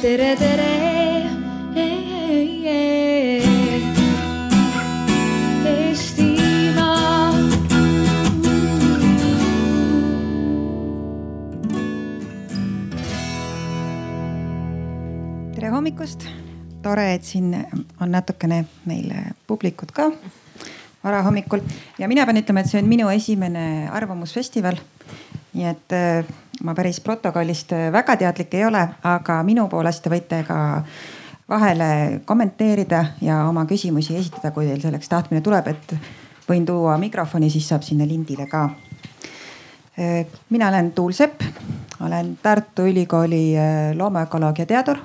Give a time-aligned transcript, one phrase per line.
[0.00, 0.68] tere, tere.
[15.54, 16.24] Tere hommikust,
[16.80, 17.52] tore, et siin
[18.00, 19.10] on natukene meil
[19.46, 20.08] publikut ka
[21.04, 21.60] varahommikul
[22.00, 24.80] ja mina pean ütlema, et see on minu esimene arvamusfestival.
[25.52, 25.92] nii et
[26.64, 30.58] ma päris protokollist äh, väga teadlik ei ole, aga minu poolest te võite ka
[31.50, 35.94] vahele kommenteerida ja oma küsimusi esitada, kui teil selleks tahtmine tuleb, et
[36.48, 38.68] võin tuua mikrofoni, siis saab sinna lindile ka.
[39.98, 41.42] Äh, mina olen Tuul Sepp,
[42.00, 43.54] olen Tartu Ülikooli
[43.96, 45.02] loomaökoloogia teadur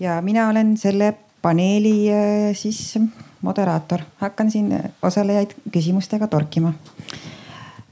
[0.00, 2.10] ja mina olen selle paneeli
[2.56, 2.98] siis
[3.44, 4.72] moderaator, hakkan siin
[5.02, 6.72] osalejaid küsimustega torkima.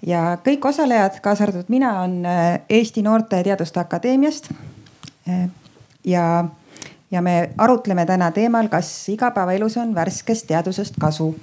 [0.07, 4.51] Ja kõik osalejad, kaasa arvatud mina, on äh, Eesti Noorte Teaduste Akadeemiast.
[5.29, 5.49] Äh,
[6.05, 6.45] ja,
[7.11, 11.35] ja me arutleme täna teemal, kas igapäevaelus on värskest teadusest kasu.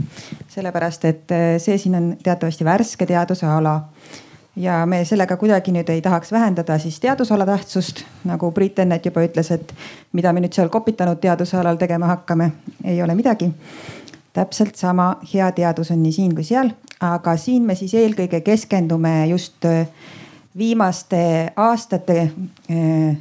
[0.47, 3.81] sellepärast, et äh, see siin on teatavasti värske teaduse ala
[4.55, 9.21] ja me sellega kuidagi nüüd ei tahaks vähendada siis teadusala tähtsust, nagu Priit Ennet juba
[9.23, 9.73] ütles, et
[10.13, 12.51] mida me nüüd seal kopitanud teaduse alal tegema hakkame,
[12.83, 13.53] ei ole midagi
[14.33, 19.27] täpselt sama hea teadus on nii siin kui seal, aga siin me siis eelkõige keskendume
[19.31, 19.87] just äh,
[20.57, 22.19] viimaste aastate,
[22.71, 23.17] äh,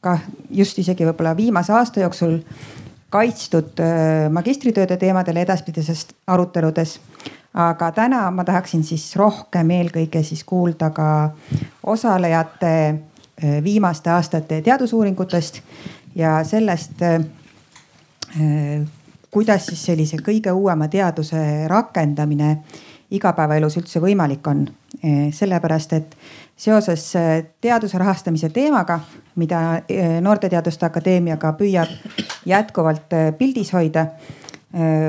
[0.00, 0.18] ka
[0.50, 2.38] just isegi võib-olla viimase aasta jooksul
[3.12, 7.00] kaitstud äh, magistritööde teemadele edaspidises aruteludes.
[7.54, 11.30] aga täna ma tahaksin siis rohkem eelkõige siis kuulda ka
[11.82, 12.94] osalejate
[13.64, 15.60] viimaste aastate teadusuuringutest
[16.14, 17.02] ja sellest
[19.30, 22.56] kuidas siis sellise kõige uuema teaduse rakendamine
[23.12, 24.66] igapäevaelus üldse võimalik on.
[25.02, 26.16] Eh, sellepärast, et
[26.56, 29.00] seoses eh, teaduse rahastamise teemaga,
[29.40, 31.90] mida eh, Noorteteaduste Akadeemiaga püüab
[32.46, 34.08] jätkuvalt pildis hoida,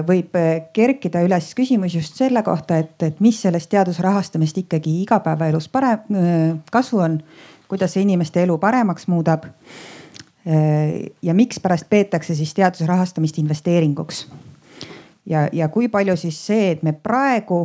[0.03, 0.33] võib
[0.75, 6.01] kerkida üles küsimus just selle kohta, et, et mis sellest teaduse rahastamist ikkagi igapäevaelus parem,
[6.71, 7.15] kasu on,
[7.71, 9.45] kuidas see inimeste elu paremaks muudab
[10.43, 14.27] ja mikspärast peetakse siis teaduse rahastamist investeeringuks.
[15.25, 17.63] ja, ja kui palju siis see, et me praegu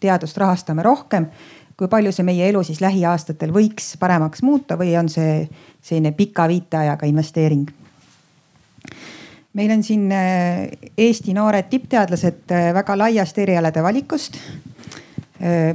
[0.00, 1.26] teadust rahastame rohkem,
[1.76, 5.46] kui palju see meie elu siis lähiaastatel võiks paremaks muuta või on see
[5.80, 7.68] selline pika viiteajaga investeering?
[9.52, 10.68] meil on siin äh,
[10.98, 14.38] Eesti noored tippteadlased äh, väga laiast erialade valikust.
[15.42, 15.74] Äh,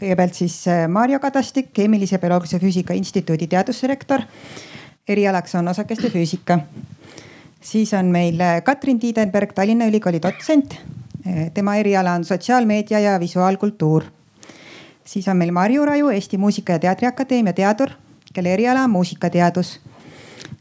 [0.00, 4.22] kõigepealt siis Maarjo Kadastik, Keemilise Bioloogilise Füüsika Instituudi teadusdirektor
[5.08, 6.58] erialaks on osakeste füüsika.
[7.60, 10.78] siis on meil Katrin Tiidenberg, Tallinna Ülikooli dotsent.
[11.26, 14.04] Äh, tema eriala on sotsiaalmeedia ja visuaalkultuur.
[15.04, 17.90] siis on meil Marju Raju, Eesti Muusika- ja Teatriakadeemia teadur,
[18.32, 19.80] kelle eriala on muusikateadus.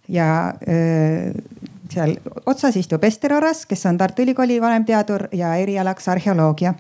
[0.08, 1.34] ja öö, äh,
[1.90, 2.16] seal
[2.46, 6.74] otsas istub Ester Aras, kes on Tartu Ülikooli vanemteadur ja erialaks arheoloogia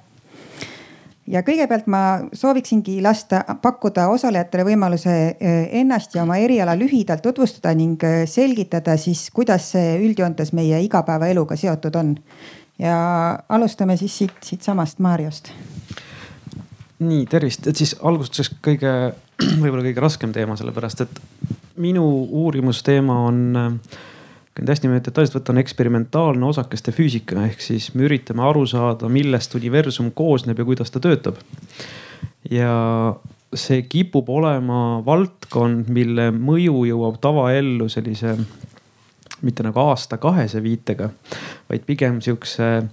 [1.30, 2.02] ja kõigepealt ma
[2.34, 8.98] sooviksingi lasta pakkuda osalejatele võimaluse eh, ennast ja oma eriala lühidalt tutvustada ning eh, selgitada
[8.98, 12.16] siis, kuidas see üldjoontes meie igapäevaeluga seotud on.
[12.80, 13.00] Ja
[13.50, 15.52] alustame siis siit, siitsamast Mariost.
[17.00, 18.94] nii tervist, et siis algustuseks kõige,
[19.62, 21.22] võib-olla kõige raskem teema, sellepärast et
[21.80, 22.06] minu
[22.44, 24.00] uurimusteema on äh,
[24.60, 29.56] nüüd hästi detailselt võtta, on eksperimentaalne osakeste füüsika, ehk siis me üritame aru saada, millest
[29.56, 31.40] universum koosneb ja kuidas ta töötab.
[32.50, 33.16] ja
[33.54, 38.36] see kipub olema valdkond, mille mõju jõuab tavaellu sellise
[39.42, 41.10] mitte nagu aasta-kahese viitega,
[41.70, 42.90] vaid pigem sihukese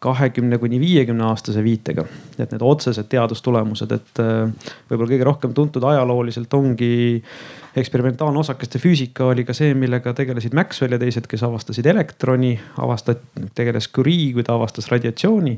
[0.00, 2.04] kahekümne kuni viiekümne aastase viitega.
[2.38, 9.24] et need otsesed teadustulemused, et võib-olla kõige rohkem tuntud ajalooliselt ongi äh, eksperimentaalne osakeste füüsika
[9.30, 14.44] oli ka see, millega tegelesid Maxwell ja teised, kes avastasid elektroni, avastati, tegeles Curie, kui
[14.46, 15.56] ta avastas radiatsiooni.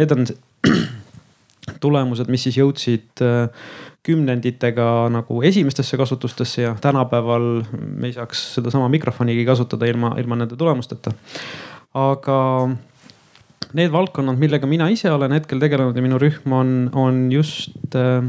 [0.00, 0.26] Need on
[1.84, 3.68] tulemused, mis siis jõudsid äh,
[4.04, 10.56] kümnenditega nagu esimestesse kasutustesse ja tänapäeval me ei saaks sedasama mikrofonigi kasutada ilma, ilma nende
[10.60, 11.12] tulemusteta.
[11.94, 12.38] aga
[13.74, 18.22] need valdkonnad, millega mina ise olen hetkel tegelenud ja minu rühm on, on just äh,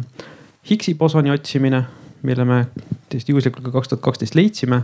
[0.65, 1.83] Higgsi bosoni otsimine
[2.25, 2.61] mille me
[3.09, 4.81] täiesti juhuslikult ka kaks tuhat kaksteist leidsime.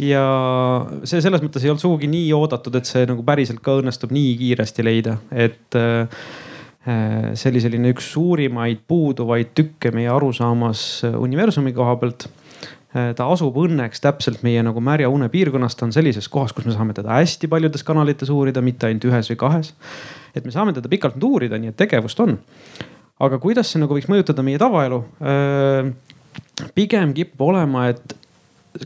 [0.00, 0.22] ja
[1.04, 4.30] see selles mõttes ei olnud sugugi nii oodatud, et see nagu päriselt ka õnnestub nii
[4.40, 6.22] kiiresti leida, et äh,
[6.84, 13.58] see oli selline üks suurimaid puuduvaid tükke meie arusaamas universumi koha pealt äh, ta asub
[13.60, 17.18] õnneks täpselt meie nagu märja une piirkonnas, ta on sellises kohas, kus me saame teda
[17.18, 19.74] hästi paljudes kanalites uurida, mitte ainult ühes või kahes.
[20.34, 22.38] et me saame teda pikalt uurida, nii et tegevust on.
[23.20, 25.02] aga kuidas see nagu võiks mõjutada meie tavaelu?
[25.20, 25.92] Äh,
[26.74, 28.16] pigem kipub olema, et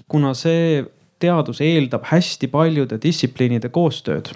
[0.08, 0.82] kuna see
[1.22, 4.32] teadus eeldab hästi paljude distsipliinide koostööd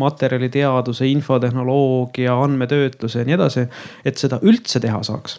[0.00, 3.66] materjaliteaduse, infotehnoloogia, andmetöötluse ja nii edasi,
[4.04, 5.38] et seda üldse teha saaks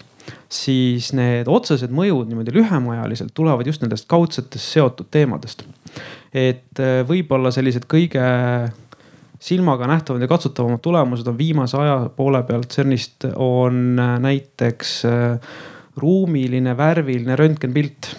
[0.51, 5.63] siis need otsesed mõjud niimoodi lühemaajaliselt tulevad just nendest kaudsetest seotud teemadest.
[6.33, 8.24] et äh, võib-olla sellised kõige
[9.42, 15.54] silmaga nähtavad ja katsutavamad tulemused on viimase aja poole pealt CERN-ist on äh, näiteks äh,
[15.98, 18.13] ruumiline värviline röntgenpilt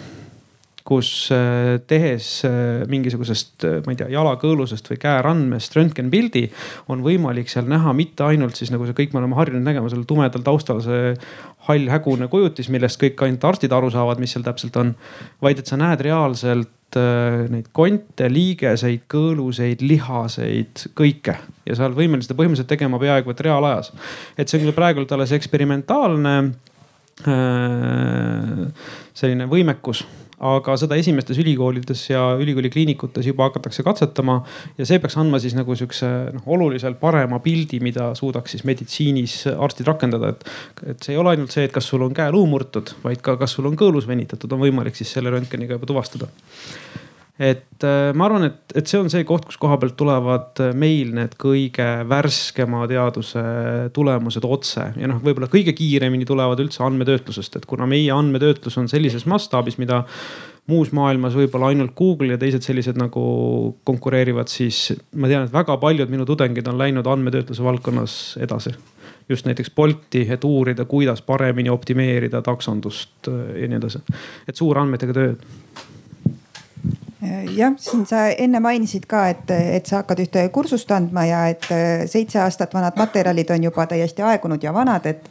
[0.83, 6.43] kus äh, tehes äh, mingisugusest, äh, ma ei tea, jalakõõlusest või käerandmest röntgenpildi,
[6.91, 10.03] on võimalik seal näha mitte ainult siis nagu see kõik me oleme harjunud nägema seal
[10.09, 11.13] tumedal taustal see
[11.69, 14.95] hall hägune kujutis, millest kõik ainult arstid aru saavad, mis seal täpselt on.
[15.43, 21.33] vaid et sa näed reaalselt neid konte, liigeseid, kõõluseid, lihaseid, kõike
[21.65, 23.89] ja sa oled võimeline seda põhimõtteliselt tegema peaaegu et reaalajas.
[24.37, 26.35] et see on küll praegult alles eksperimentaalne
[29.13, 30.03] selline võimekus
[30.43, 34.41] aga seda esimestes ülikoolides ja ülikooli kliinikutes juba hakatakse katsetama.
[34.77, 39.37] ja see peaks andma siis nagu sihukese noh, oluliselt parema pildi, mida suudaks siis meditsiinis
[39.53, 40.45] arstid rakendada, et.
[40.93, 43.55] et see ei ole ainult see, et kas sul on käeluu murtud, vaid ka, kas
[43.55, 46.29] sul on kõõlus venitatud, on võimalik siis selle röntgeniga juba tuvastada
[47.41, 50.73] et äh, ma arvan, et, et see on see koht, kus koha pealt tulevad äh,
[50.77, 53.41] meil need kõige värskema teaduse
[53.95, 58.89] tulemused otse ja noh, võib-olla kõige kiiremini tulevad üldse andmetöötlusest, et kuna meie andmetöötlus on
[58.91, 60.03] sellises mastaabis, mida
[60.69, 63.23] muus maailmas võib-olla ainult Google ja teised sellised nagu
[63.87, 68.75] konkureerivad, siis ma tean, et väga paljud minu tudengid on läinud andmetöötluse valdkonnas edasi.
[69.29, 74.03] just näiteks Bolti, et uurida, kuidas paremini optimeerida taksondust äh, ja nii edasi.
[74.47, 75.49] et suurandmetega tööd
[77.55, 81.67] jah, siin sa enne mainisid ka, et, et sa hakkad ühte kursust andma ja et
[82.11, 85.29] seitse aastat vanad materjalid on juba täiesti aegunud ja vanad, et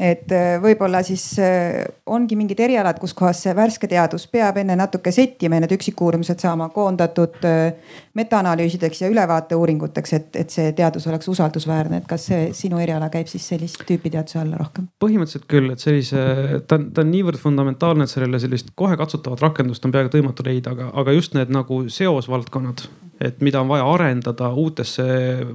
[0.00, 4.76] et äh, võib-olla siis äh, ongi mingid erialad, kus kohas see värske teadus peab enne
[4.78, 11.06] natuke settima ja need üksikuurimused saama koondatud äh, metaanalüüsideks ja ülevaateuuringuteks, et, et see teadus
[11.10, 12.02] oleks usaldusväärne.
[12.02, 14.88] et kas see sinu eriala käib siis sellist tüüpi teaduse alla rohkem?
[15.02, 16.26] põhimõtteliselt küll, et sellise,
[16.68, 20.46] ta on, ta on niivõrd fundamentaalne, et sellele sellist kohe katsutavat rakendust on peaaegu võimatu
[20.46, 22.88] leida, aga, aga just need nagu seosvaldkonnad
[23.20, 25.04] et mida on vaja arendada uutesse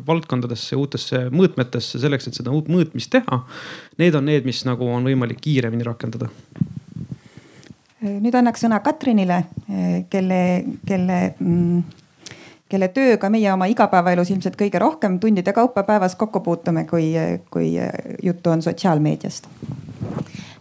[0.08, 3.42] valdkondadesse, uutesse mõõtmetesse selleks, et seda uut mõõtmist teha.
[4.00, 6.30] Need on need, mis nagu on võimalik kiiremini rakendada.
[8.02, 9.44] nüüd annaks sõna Katrinile,
[10.10, 10.42] kelle,
[10.88, 11.82] kelle mm,
[12.70, 17.12] kelle tööga meie oma igapäevaelus ilmselt kõige rohkem tundide kaupa päevas kokku puutume, kui,
[17.50, 17.74] kui
[18.24, 19.50] juttu on sotsiaalmeediast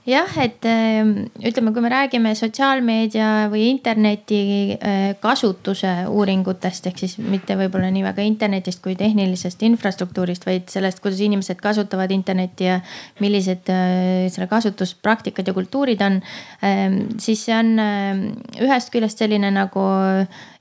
[0.08, 4.40] jah, et ähm, ütleme, kui me räägime sotsiaalmeedia või interneti
[4.74, 11.02] äh, kasutuse uuringutest, ehk siis mitte võib-olla nii väga internetist kui tehnilisest infrastruktuurist, vaid sellest,
[11.04, 12.78] kuidas inimesed kasutavad internetti ja
[13.20, 16.20] millised äh, selle kasutuspraktikad ja kultuurid on.
[16.64, 18.24] Ähm, siis see on ähm,
[18.64, 19.84] ühest küljest selline nagu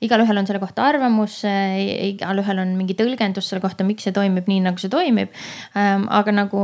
[0.03, 4.59] igalühel on selle kohta arvamus, igalühel on mingi tõlgendus selle kohta, miks see toimib nii,
[4.67, 5.31] nagu see toimib.
[5.73, 6.61] aga nagu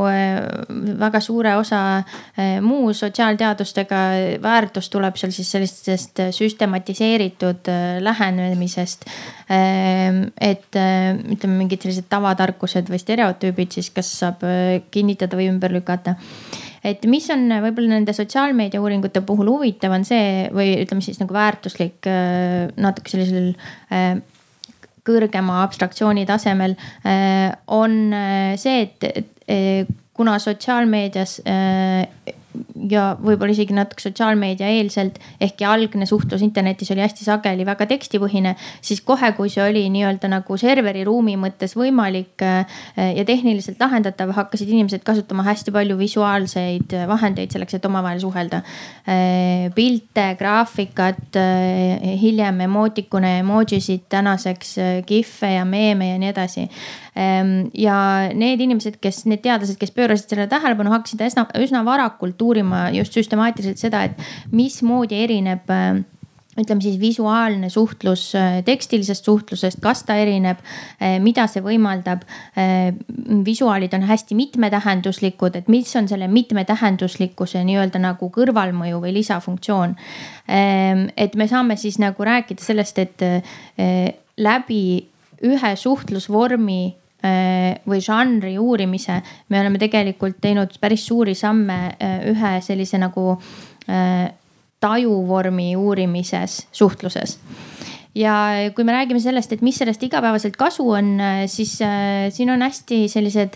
[1.02, 1.80] väga suure osa
[2.74, 4.00] muu sotsiaalteadustega
[4.42, 9.06] väärtus tuleb seal siis sellistest süstematiseeritud äh, lähenemisest.
[9.52, 15.50] Ähm, et äh, ütleme, mingid sellised tavatarkused või stereotüübid siis, kas saab äh, kinnitada või
[15.52, 16.18] ümber lükata
[16.84, 21.32] et mis on võib-olla nende sotsiaalmeedia uuringute puhul huvitav, on see või ütleme siis nagu
[21.32, 22.10] väärtuslik
[22.76, 23.54] natuke sellisel
[25.08, 26.76] kõrgema abstraktsiooni tasemel
[27.72, 27.96] on
[28.60, 29.08] see, et,
[30.12, 31.38] kuna sotsiaalmeedias
[32.90, 38.56] ja võib-olla isegi natuke sotsiaalmeedia eelselt, ehkki algne suhtlus internetis oli hästi sageli väga tekstipõhine,
[38.84, 42.80] siis kohe, kui see oli nii-öelda nagu serveri ruumi mõttes võimalik äh,
[43.18, 48.64] ja tehniliselt lahendatav, hakkasid inimesed kasutama hästi palju visuaalseid vahendeid selleks, et omavahel suhelda.
[49.08, 54.76] Äh, pilte, graafikat, äh, hiljem emootikune, emojisid, tänaseks
[55.08, 56.68] gif'e ja meeme ja nii edasi
[57.14, 57.98] ja
[58.34, 63.14] need inimesed, kes, need teadlased, kes pöörasid sellele tähelepanu, hakkasid üsna, üsna varakult uurima just
[63.14, 66.02] süstemaatiliselt seda, et mismoodi erineb äh,
[66.58, 70.62] ütleme siis visuaalne suhtlus äh, tekstilisest suhtlusest, kas ta erineb,
[71.22, 72.26] mida see võimaldab.
[73.46, 79.96] visuaalid on hästi mitmetähenduslikud, et mis on selle mitmetähenduslikkuse nii-öelda nagu kõrvalmõju või lisafunktsioon.
[80.48, 83.26] Ehm, et me saame siis nagu rääkida sellest, et
[84.38, 84.84] läbi
[85.44, 86.82] ühe suhtlusvormi
[87.88, 93.38] või žanri uurimise, me oleme tegelikult teinud päris suuri samme äh, ühe sellise nagu
[93.88, 94.28] äh,
[94.84, 97.38] tajuvormi uurimises, suhtluses.
[98.16, 98.36] Ja
[98.76, 101.16] kui me räägime sellest, et mis sellest igapäevaselt kasu on,
[101.50, 101.72] siis
[102.36, 103.56] siin on hästi sellised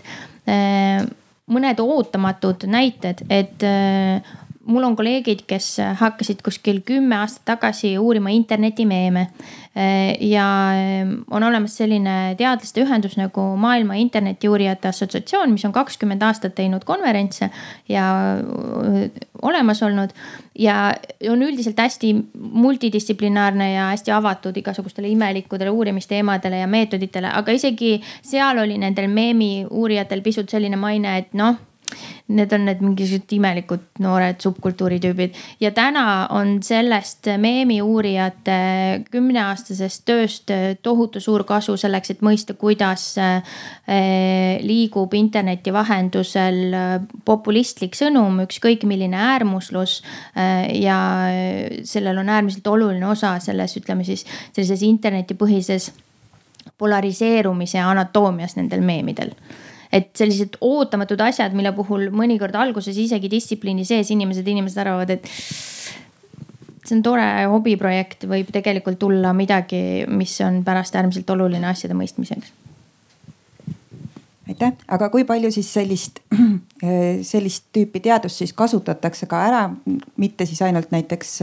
[1.54, 3.62] mõned ootamatud näited, et
[4.68, 9.26] mul on kolleegid, kes hakkasid kuskil kümme aastat tagasi uurima internetimeeme.
[10.20, 10.44] ja
[11.30, 17.50] on olemas selline teadlaste ühendus nagu Maailma Internetiuurijate Assotsiatsioon, mis on kakskümmend aastat teinud konverentse
[17.88, 18.04] ja
[19.42, 20.10] olemas olnud.
[20.58, 20.94] ja
[21.30, 28.58] on üldiselt hästi multidistsiplinaarne ja hästi avatud igasugustele imelikudele uurimisteemadele ja meetoditele, aga isegi seal
[28.58, 31.67] oli nendel meemi uurijatel pisut selline maine, et noh
[32.28, 36.02] Need on need mingisugused imelikud noored subkultuuri tüübid ja täna
[36.36, 38.56] on sellest meemi uurijate
[39.08, 40.52] kümneaastasest tööst
[40.84, 46.76] tohutu suur kasu selleks, et mõista, kuidas eh, liigub interneti vahendusel
[47.24, 50.02] populistlik sõnum, ükskõik milline äärmuslus.
[50.36, 50.98] Eh, ja
[51.88, 55.88] sellel on äärmiselt oluline osa selles, ütleme siis sellises internetipõhises
[56.78, 59.32] polariseerumise anatoomias nendel meemidel
[59.92, 65.28] et sellised ootamatud asjad, mille puhul mõnikord alguses isegi distsipliini sees inimesed, inimesed arvavad, et
[66.88, 72.52] see on tore hobiprojekt, võib tegelikult tulla midagi, mis on pärast äärmiselt oluline asjade mõistmiseks.
[74.48, 76.22] aitäh, aga kui palju siis sellist,
[77.32, 79.64] sellist tüüpi teadust siis kasutatakse ka ära,
[80.16, 81.34] mitte siis ainult näiteks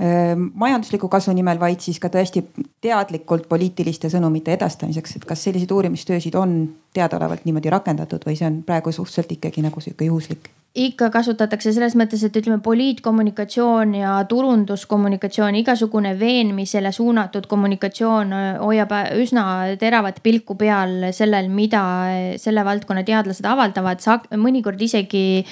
[0.00, 2.40] majandusliku kasu nimel, vaid siis ka tõesti
[2.80, 6.62] teadlikult poliitiliste sõnumite edastamiseks, et kas selliseid uurimistöösid on
[6.96, 10.48] teadaolevalt niimoodi rakendatud või see on praegu suhteliselt ikkagi nagu sihuke juhuslik?
[10.70, 18.94] Ikka kasutatakse selles mõttes, et ütleme, poliitkommunikatsioon ja turunduskommunikatsioon, igasugune veenmisele suunatud kommunikatsioon äh, hoiab
[18.94, 19.44] äh, üsna
[19.80, 23.98] teravat pilku peal sellel, mida äh, selle valdkonna teadlased avaldavad,
[24.38, 25.42] mõnikord isegi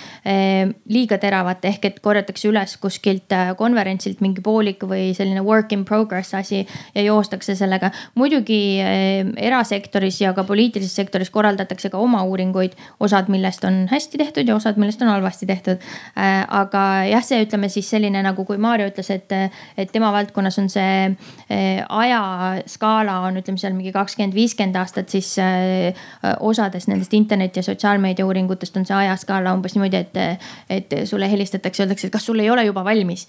[0.89, 6.35] liiga teravat, ehk et korjatakse üles kuskilt konverentsilt mingi poolik või selline work in progress
[6.39, 6.63] asi
[6.95, 7.91] ja joostakse sellega.
[8.15, 14.49] muidugi erasektoris ja ka poliitilises sektoris korraldatakse ka oma uuringuid, osad millest on hästi tehtud
[14.49, 15.85] ja osad millest on on halvasti tehtud.
[16.19, 19.33] Äh, aga jah, see ütleme siis selline nagu, kui Maarjo ütles, et,
[19.79, 25.35] et tema valdkonnas on see äh, ajaskaala on, ütleme seal mingi kakskümmend, viiskümmend aastat, siis
[25.43, 25.97] äh,
[26.41, 31.85] osades nendest interneti ja sotsiaalmeedia uuringutest on see ajaskaala umbes niimoodi, et, et sulle helistatakse,
[31.85, 33.27] öeldakse, et kas sul ei ole juba valmis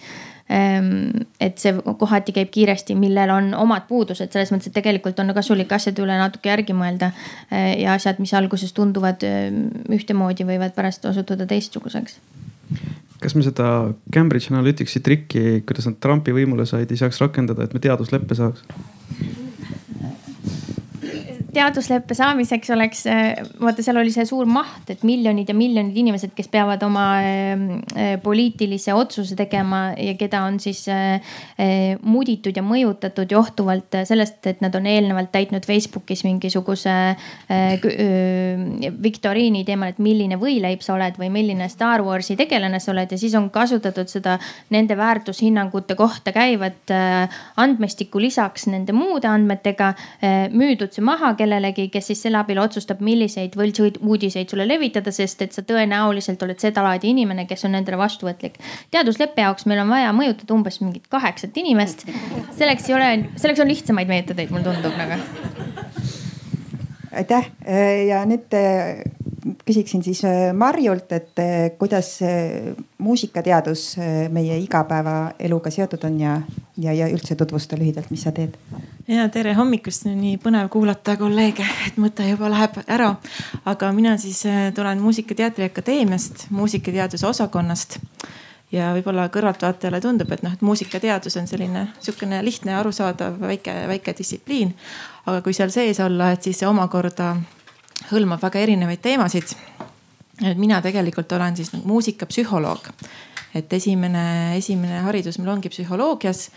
[0.49, 5.71] et see kohati käib kiiresti, millel on omad puudused, selles mõttes, et tegelikult on kasulik
[5.75, 7.11] asjade üle natuke järgi mõelda.
[7.51, 12.19] Eh, ja asjad, mis alguses tunduvad ehm, ühtemoodi, võivad pärast osutuda teistsuguseks
[13.19, 13.65] kas me seda
[14.13, 18.63] Cambridge Analyticsi trikki, kuidas nad Trumpi võimule said, ei saaks rakendada, et me teadusleppe saaks?
[21.59, 26.31] Teadusleppe saamiseks oleks, äh, vaata, seal oli see suur maht, et miljonid ja miljonid inimesed,
[26.37, 27.63] kes peavad oma äh,
[27.95, 30.85] äh, poliitilise otsuse tegema ja keda on siis
[32.01, 36.93] muditud ja mõjutatud johtuvalt sellest, et nad on eelnevalt täitnud Facebookis mingisuguse
[39.03, 43.19] viktoriini teemal, et milline võileib sa oled või milline Star Warsi tegelane sa oled ja
[43.19, 44.37] siis on kasutatud seda
[44.73, 46.93] nende väärtushinnangute kohta käivat
[47.59, 49.91] andmestikku lisaks nende muude andmetega,
[50.55, 55.55] müüdud see maha kellelegi, kes siis selle abil otsustab, milliseid võltsuudiseid sulle levitada, sest et
[55.55, 58.59] sa tõenäoliselt oled sedalaadi inimene, kes on nendele vastuvõtlik.
[58.91, 62.05] teadusleppe jaoks meil on vaja mõjutada umbes mingit kaheksat inimest.
[62.57, 65.21] selleks ei ole, selleks on lihtsamaid meetodeid, mulle tundub nagu.
[67.11, 67.49] aitäh
[68.07, 68.53] ja nüüd
[69.65, 72.19] küsiksin siis äh, Marjult, et äh, kuidas
[72.97, 76.41] muusikateadus äh, meie igapäevaeluga seotud on ja,
[76.77, 78.57] ja, ja üldse tutvusta lühidalt, mis sa teed.
[79.07, 83.15] ja tere hommikust, nii põnev kuulata kolleege, et mõte juba läheb ära.
[83.65, 84.43] aga mina siis
[84.75, 87.99] tulen Muusika-Teatri Akadeemiast, muusikateaduse osakonnast
[88.71, 94.13] ja võib-olla kõrvaltvaatajale tundub, et noh, et muusikateadus on selline sihukene lihtne, arusaadav väike, väike
[94.17, 94.75] distsipliin.
[95.25, 97.35] aga kui seal sees olla, et siis see omakorda
[98.09, 99.55] hõlmab väga erinevaid teemasid.
[100.45, 102.89] et mina tegelikult olen siis nagu muusikapsühholoog.
[103.55, 106.49] et esimene, esimene haridus mul ongi psühholoogias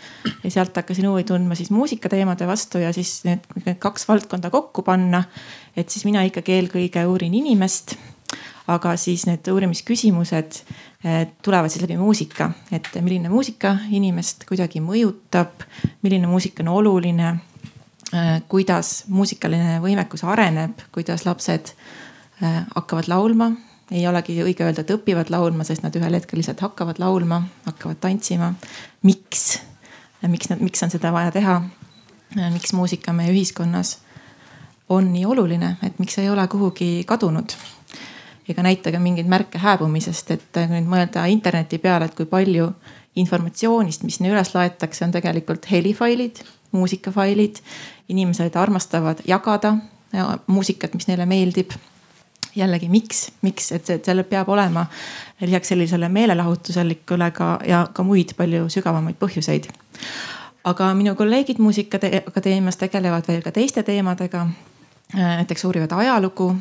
[0.43, 4.81] ja sealt hakkasin huvi tundma siis muusikateemade vastu ja siis need, need kaks valdkonda kokku
[4.81, 5.23] panna.
[5.75, 7.97] et siis mina ikkagi eelkõige uurin inimest
[8.67, 10.59] aga siis need uurimisküsimused
[11.03, 15.65] eh, tulevad siis läbi muusika, et milline muusika inimest kuidagi mõjutab,
[16.05, 17.33] milline muusika on oluline
[18.47, 23.51] kuidas muusikaline võimekus areneb, kuidas lapsed äh, hakkavad laulma.
[23.91, 27.99] ei olegi õige öelda, et õpivad laulma, sest nad ühel hetkel lihtsalt hakkavad laulma, hakkavad
[28.01, 28.53] tantsima.
[29.03, 29.59] miks,
[30.27, 31.61] miks nad, miks on seda vaja teha?
[32.37, 33.97] Äh, miks muusika meie ühiskonnas
[34.89, 37.57] on nii oluline, et miks ei ole kuhugi kadunud?
[38.49, 42.67] ega näita ka mingeid märke hääbumisest, et kui nüüd mõelda interneti peale, et kui palju
[43.15, 46.41] informatsioonist, mis sinna üles laetakse, on tegelikult helifailid,
[46.73, 47.61] muusikafailid
[48.09, 49.75] inimesed armastavad jagada
[50.47, 51.71] muusikat, mis neile meeldib.
[52.55, 54.85] jällegi, miks, miks, et et sellel peab olema
[55.41, 59.71] lisaks sellisele meelelahutuselikule ka ja ka muid palju sügavamaid põhjuseid.
[60.63, 64.47] aga minu kolleegid Muusikaakadeemias tegelevad veel ka teiste teemadega.
[65.13, 66.55] näiteks uurivad ajalugu,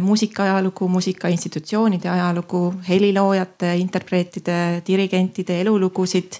[0.00, 6.32] muusika ajalugu, muusikainstitutsioonide ajalugu, heliloojate, interpreetide, dirigentide elulugusid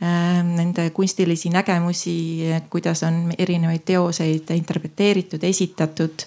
[0.00, 2.14] nende kunstilisi nägemusi,
[2.70, 6.22] kuidas on erinevaid teoseid interpreteeritud, esitatud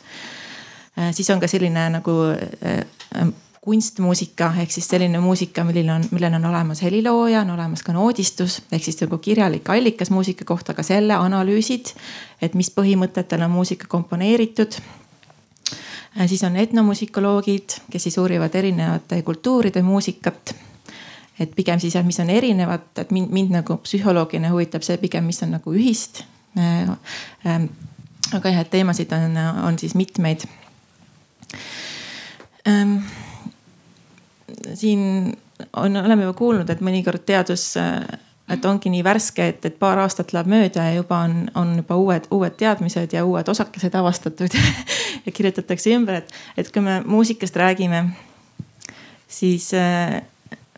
[0.99, 2.77] Äh, siis on ka selline nagu äh,
[3.15, 3.27] äh,
[3.61, 8.59] kunstmuusika ehk siis selline muusika, millel on, millel on olemas helilooja, on olemas ka noodistus
[8.71, 11.93] ehk siis nagu kirjalik allikas muusika kohta, ka selle analüüsid,
[12.41, 14.75] et mis põhimõtetel on muusika komponeeritud.
[16.27, 20.55] siis on etnomusikoloogid, kes siis uurivad erinevate kultuuride muusikat.
[21.41, 25.25] Et pigem siis jah, mis on erinevad, et mind, mind nagu psühholoogina huvitab see pigem,
[25.29, 26.23] mis on nagu ühist.
[26.55, 30.43] aga jah, et teemasid on, on siis mitmeid
[32.67, 32.97] ähm,.
[34.73, 35.37] siin
[35.73, 37.71] on, oleme juba kuulnud, et mõnikord teadus,
[38.51, 41.97] et ongi nii värske, et, et paar aastat läheb mööda ja juba on, on juba
[41.97, 44.57] uued, uued teadmised ja uued osakesed avastatud
[45.25, 48.03] ja kirjutatakse ümber, et, et kui me muusikast räägime,
[49.31, 50.19] siis äh,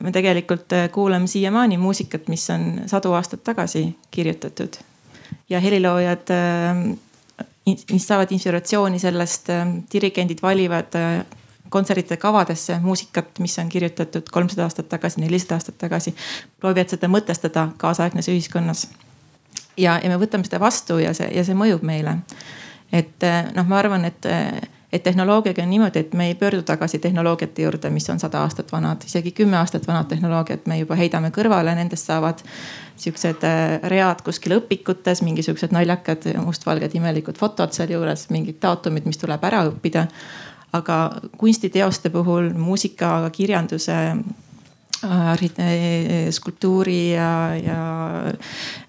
[0.01, 4.81] me tegelikult äh, kuulame siiamaani muusikat, mis on sadu aastaid tagasi kirjutatud
[5.49, 6.29] ja heliloojad
[7.65, 9.47] mis saavad inspiratsiooni sellest,
[9.93, 10.95] dirigendid valivad
[11.73, 16.15] kontsertide kavadesse muusikat, mis on kirjutatud kolmsada aastat tagasi, nelisada aastat tagasi.
[16.59, 18.87] proovivad seda mõtestada kaasaegses ühiskonnas.
[19.77, 22.17] ja, ja me võtame seda vastu ja see, ja see mõjub meile.
[22.91, 24.27] et noh, ma arvan, et,
[24.93, 28.71] et tehnoloogiaga on niimoodi, et me ei pöördu tagasi tehnoloogiate juurde, mis on sada aastat
[28.71, 32.45] vanad, isegi kümme aastat vanad tehnoloogiat me juba heidame kõrvale, nendest saavad
[33.01, 33.41] siuksed
[33.89, 40.07] read kuskil õpikutes, mingisugused naljakad mustvalged imelikud fotod sealjuures, mingid daatumid, mis tuleb ära õppida
[40.73, 40.97] aga
[41.37, 43.97] kunstiteoste puhul, muusika, kirjanduse
[45.05, 47.79] äh, skulptuuri ja, ja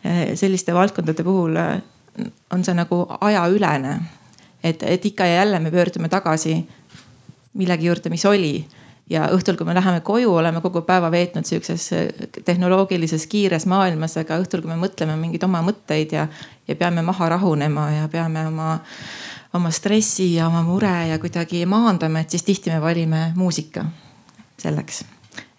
[0.07, 1.81] äh, selliste valdkondade puhul äh,
[2.53, 3.99] on see nagu ajaülene.
[4.65, 6.57] Et, et ikka ja jälle me pöördume tagasi
[7.55, 8.65] millegi juurde, mis oli
[9.11, 11.91] ja õhtul, kui me läheme koju, oleme kogu päeva veetnud sihukeses
[12.45, 16.27] tehnoloogilises kiires maailmas, aga õhtul, kui me mõtleme mingeid oma mõtteid ja,
[16.69, 18.79] ja peame maha rahunema ja peame oma
[19.55, 23.85] oma stressi ja oma mure ja kuidagi maandame, et siis tihti me valime muusika
[24.59, 25.05] selleks.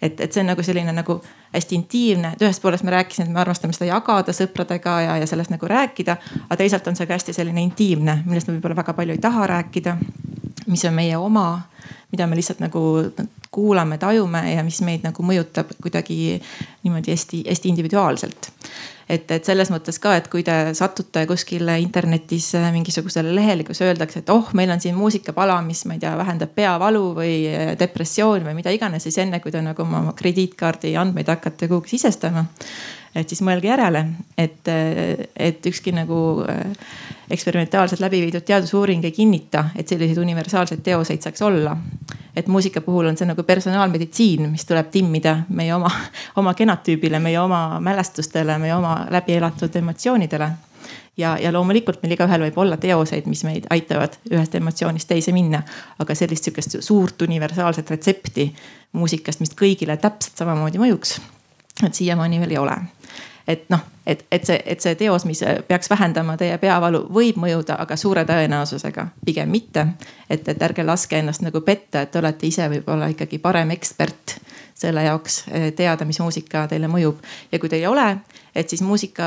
[0.02, 1.18] Et, et see on nagu selline nagu
[1.54, 5.28] hästi intiimne, et ühest poolest me rääkisime, et me armastame seda jagada sõpradega ja, ja
[5.28, 6.16] sellest nagu rääkida.
[6.46, 9.46] aga teisalt on see ka hästi selline intiimne, millest me võib-olla väga palju ei taha
[9.52, 9.96] rääkida.
[10.66, 11.62] mis on meie oma,
[12.12, 12.82] mida me lihtsalt nagu
[13.50, 16.40] kuulame, tajume ja mis meid nagu mõjutab kuidagi
[16.82, 18.50] niimoodi hästi-hästi individuaalselt
[19.08, 23.82] et, et selles mõttes ka, et kui te satute kuskile internetis äh, mingisugusele lehele, kus
[23.86, 27.72] öeldakse, et oh, meil on siin muusikapala, mis ma ei tea, vähendab peavalu või äh,
[27.78, 32.46] depressiooni või mida iganes, siis enne kui te nagu oma krediitkaardi andmeid hakkate kuhugi sisestama
[33.16, 34.02] et siis mõelge järele,
[34.38, 34.68] et,
[35.36, 36.60] et ükski nagu äh,
[37.30, 41.76] eksperimentaalselt läbi viidud teadusuuring ei kinnita, et selliseid universaalseid teoseid saaks olla.
[42.36, 45.90] et muusika puhul on see nagu personaalmeditsiin, mis tuleb timmida meie oma,
[46.40, 50.50] oma genotüübile, meie oma mälestustele, meie oma läbi elatud emotsioonidele
[51.16, 55.62] ja, ja loomulikult meil igaühel võib olla teoseid, mis meid aitavad ühest emotsioonist teise minna.
[55.98, 58.50] aga sellist sihukest suurt universaalset retsepti
[58.92, 61.16] muusikast, mis kõigile täpselt samamoodi mõjuks,
[61.84, 62.76] et siiamaani veel ei ole.
[63.48, 67.78] Et noh, et, et see, et see teos, mis peaks vähendama teie peavalu, võib mõjuda,
[67.82, 69.86] aga suure tõenäosusega pigem mitte.
[70.30, 74.38] et, et ärge laske ennast nagu petta, et te olete ise võib-olla ikkagi parem ekspert
[74.76, 77.22] selle jaoks eh, teada, mis muusika teile mõjub.
[77.52, 78.06] ja kui teil ei ole,
[78.54, 79.26] et siis muusika,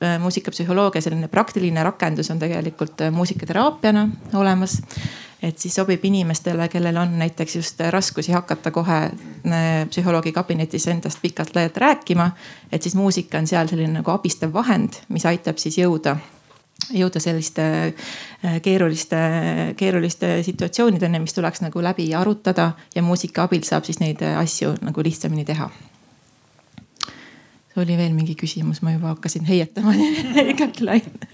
[0.00, 4.80] eh, muusikapsühholoogia selline praktiline rakendus on tegelikult eh, muusikateraapiana olemas
[5.42, 8.98] et siis sobib inimestele, kellel on näiteks just raskusi hakata kohe
[9.88, 12.30] psühholoogi kabinetis endast pikalt-laialt rääkima.
[12.72, 16.16] et siis muusika on seal selline nagu abistav vahend, mis aitab siis jõuda
[16.96, 19.20] jõuda selliste äh, keeruliste,
[19.76, 25.04] keeruliste situatsioonideni, mis tuleks nagu läbi arutada ja muusika abil saab siis neid asju nagu
[25.04, 25.68] lihtsamini teha
[27.78, 29.94] oli veel mingi küsimus, ma juba hakkasin heietama.
[30.52, 31.28] Igalt laialt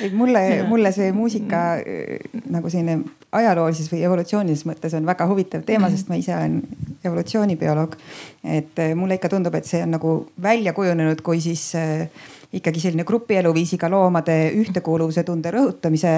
[0.00, 2.18] et mulle, mulle see muusika äh,
[2.50, 3.00] nagu selline
[3.34, 6.60] ajaloolises või evolutsioonilises mõttes on väga huvitav teema, sest ma ise olen
[7.04, 7.96] evolutsioonibioloog.
[8.44, 12.08] et äh, mulle ikka tundub, et see on nagu välja kujunenud kui siis äh,
[12.52, 16.16] ikkagi selline grupieluviisiga loomade ühtekuuluvuse tunde rõhutamise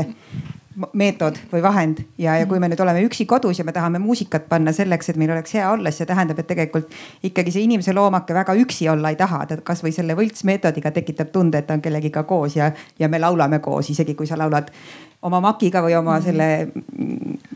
[0.93, 4.49] meetod või vahend ja, ja kui me nüüd oleme üksi kodus ja me tahame muusikat
[4.51, 6.93] panna selleks, et meil oleks hea olla, siis see tähendab, et tegelikult
[7.25, 9.45] ikkagi see inimese loomake väga üksi olla ei taha.
[9.47, 13.59] ta kasvõi selle võltsmeetodiga tekitab tunde, et ta on kellegiga koos ja, ja me laulame
[13.65, 14.69] koos, isegi kui sa laulad
[15.27, 16.49] oma Maciga või oma selle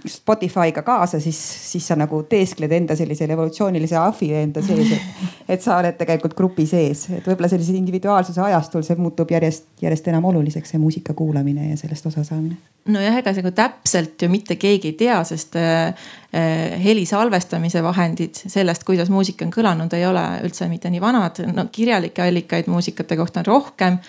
[0.09, 1.39] Spotify'ga kaasa, siis,
[1.73, 6.35] siis sa nagu teeskled enda sellisele evolutsioonilise ahvi enda sees, et, et sa oled tegelikult
[6.39, 11.15] grupi sees, et võib-olla sellise individuaalsuse ajastul see muutub järjest, järjest enam oluliseks, see muusika
[11.17, 12.57] kuulamine ja sellest osa saamine.
[12.91, 15.93] nojah, ega nagu täpselt ju mitte keegi ei tea, sest äh,
[16.33, 21.45] äh, heli salvestamise vahendid sellest, kuidas muusika on kõlanud, ei ole üldse mitte nii vanad.
[21.55, 24.01] no kirjalikke allikaid muusikate kohta on rohkem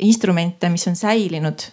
[0.00, 1.66] instrumente, mis on säilinud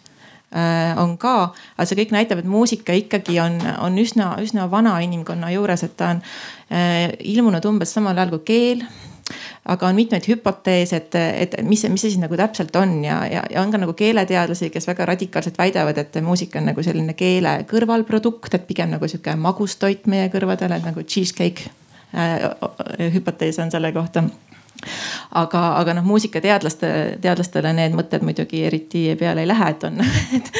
[0.97, 5.51] on ka, aga see kõik näitab, et muusika ikkagi on, on üsna, üsna vana inimkonna
[5.51, 6.23] juures, et ta on
[6.71, 8.87] äh, ilmunud umbes samal ajal kui keel.
[9.67, 12.93] Aga on mitmeid hüpoteese, et, et mis, mis see siis nagu täpselt on.
[13.03, 16.85] Ja, ja, ja on ka nagu keeleteadlasi, kes väga radikaalselt väidavad, et muusika on nagu
[16.85, 21.67] selline keele kõrvalprodukt, et pigem nagu sihuke magustoit meie kõrvadele, nagu cheesecake
[22.15, 24.23] äh, hüpotees on selle kohta
[25.31, 26.89] aga, aga noh, muusikateadlaste,
[27.21, 30.01] teadlastele need mõtted muidugi eriti peale ei lähe, et on
[30.37, 30.51] et,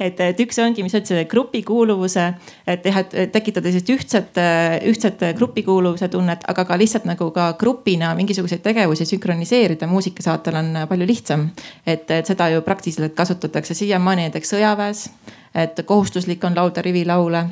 [0.00, 2.26] et, et üks ongi, mis sa ütlesid, grupi kuuluvuse,
[2.66, 4.40] et et tekitada sellist ühtset,
[4.88, 11.06] ühtset grupikuuluvuse tunnet, aga ka lihtsalt nagu ka grupina mingisuguseid tegevusi sünkroniseerida muusikasaatel on palju
[11.06, 11.50] lihtsam.
[11.86, 15.08] et, et seda ju praktiliselt kasutatakse siiamaani näiteks sõjaväes
[15.54, 17.44] et kohustuslik on laulda rivilaule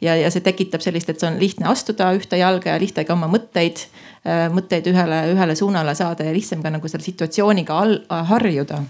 [0.00, 3.16] ja, ja see tekitab sellist, et see on lihtne astuda ühte jalga ja lihtne ka
[3.16, 3.84] oma mõtteid
[4.54, 8.82] mõtteid ühele, ühele suunale saada ja lihtsam ka nagu selle situatsiooniga all, harjuda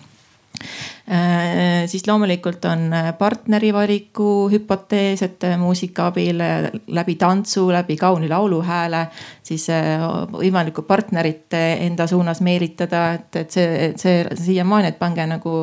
[1.87, 6.39] siis loomulikult on äh, partneri valiku hüpotees, et äh, muusika abil
[6.87, 9.07] läbi tantsu, läbi kauni lauluhääle
[9.51, 9.67] siis
[10.31, 15.55] võimalikku partnerit enda suunas meelitada, et, et see, see siiamaani, et pange nagu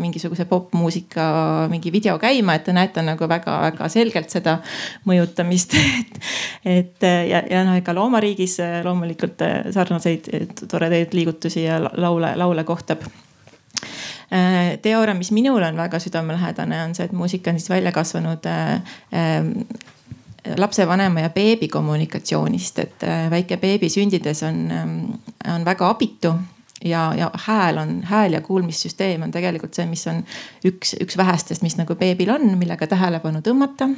[0.00, 1.26] mingisuguse popmuusika
[1.68, 4.56] mingi video käima, et te näete nagu väga-väga selgelt seda
[5.04, 6.16] mõjutamist et,
[6.64, 9.44] et ja, ja noh, ega loomariigis loomulikult
[9.76, 10.32] sarnaseid
[10.64, 13.04] toredaid liigutusi ja laule, laule kohtab.
[13.04, 13.33] Äh,
[14.82, 18.72] teooria, mis minule on väga südamelähedane, on see, et muusika on siis välja kasvanud äh,
[19.14, 24.58] äh, lapsevanema ja beebi kommunikatsioonist, et väike beebi sündides on,
[25.54, 26.34] on väga abitu
[26.84, 30.20] ja, ja hääl on, hääl ja kuulmissüsteem on tegelikult see, mis on
[30.64, 33.88] üks, üks vähestest, mis nagu beebil on, millega tähelepanu tõmmata.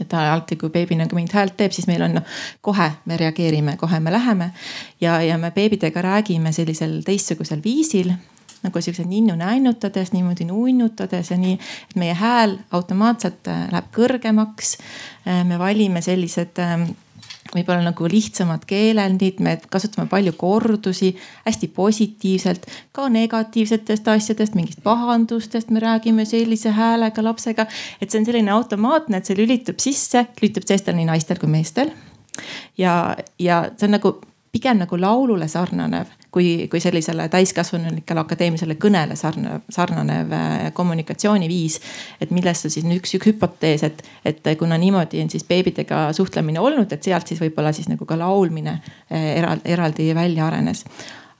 [0.00, 3.76] Et alati, kui beebi nagu mingit häält teeb, siis meil on noh, kohe me reageerime,
[3.78, 4.50] kohe me läheme.
[5.00, 8.14] Ja, ja me beebidega räägime sellisel teistsugusel viisil
[8.64, 11.58] nagu siukse ninnu näinutades, niimoodi nunnutades ja nii,
[11.90, 14.76] et meie hääl automaatselt äh, läheb kõrgemaks.
[15.28, 16.90] Äh, me valime sellised ähm,
[17.52, 21.12] võib-olla nagu lihtsamad keelendid, me kasutame palju kordusi,
[21.44, 27.66] hästi positiivselt, ka negatiivsetest asjadest, mingist pahandustest me räägime sellise häälega lapsega.
[28.00, 31.92] et see on selline automaatne, et see lülitub sisse, lülitub seestel nii naistel kui meestel.
[32.78, 34.16] ja, ja see on nagu
[34.54, 41.80] pigem nagu laulule sarnanev kui, kui sellisele täiskasvanulikele akadeemilisele kõnele sarnanev, sarnanev äh, kommunikatsiooniviis.
[42.20, 46.62] et millest on siis üks, üks hüpotees, et, et kuna niimoodi on siis beebidega suhtlemine
[46.62, 50.84] olnud, et sealt siis võib-olla siis nagu ka laulmine äh, eraldi, eraldi välja arenes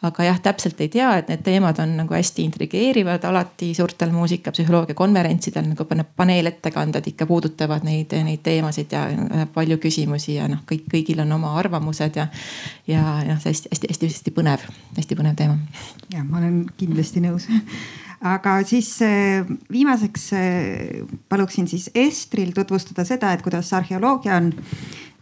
[0.04, 4.96] aga jah, täpselt ei tea, et need teemad on nagu hästi intrigeerivad, alati suurtel muusikapsühholoogia
[4.98, 5.86] konverentsidel nagu
[6.16, 9.04] paneelettekanded ikka puudutavad neid, neid teemasid ja
[9.54, 12.28] palju küsimusi ja noh, kõik, kõigil on oma arvamused ja.
[12.90, 14.64] ja noh, see hästi-hästi-hästi põnev,
[14.98, 15.58] hästi põnev teema.
[16.12, 17.48] ja ma olen kindlasti nõus
[18.24, 24.52] aga siis äh, viimaseks äh, paluksin siis Estril tutvustada seda, et kuidas arheoloogia on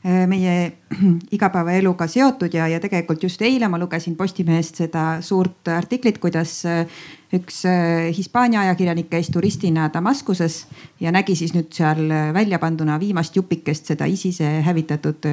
[0.02, 0.72] meie
[1.36, 7.02] igapäevaeluga seotud ja, ja tegelikult just eile ma lugesin Postimehest seda suurt artiklit, kuidas äh,
[7.32, 10.64] üks äh, Hispaania ajakirjanik käis turistina Damaskuses
[11.00, 12.02] ja nägi siis nüüd seal
[12.34, 15.30] välja panduna viimast jupikest seda ISISe hävitatud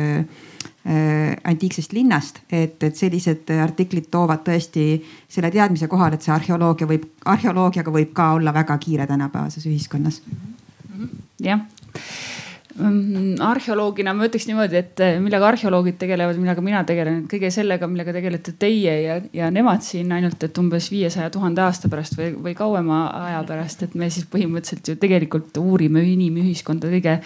[1.43, 4.85] antiiksest linnast, et, et sellised artiklid toovad tõesti
[5.29, 10.21] selle teadmise kohale, et see arheoloogia võib, arheoloogiaga võib ka olla väga kiire tänapäevases ühiskonnas.
[11.43, 11.67] jah
[12.79, 18.13] arheoloogina ma ütleks niimoodi, et eh, millega arheoloogid tegelevad, millega mina tegelen, kõige sellega, millega
[18.15, 22.55] tegelete teie ja, ja nemad siin ainult, et umbes viiesaja tuhande aasta pärast või, või
[22.57, 27.17] kauema aja pärast, et me siis põhimõtteliselt ju tegelikult uurime inimühiskonda kõige,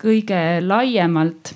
[0.00, 1.54] kõige laiemalt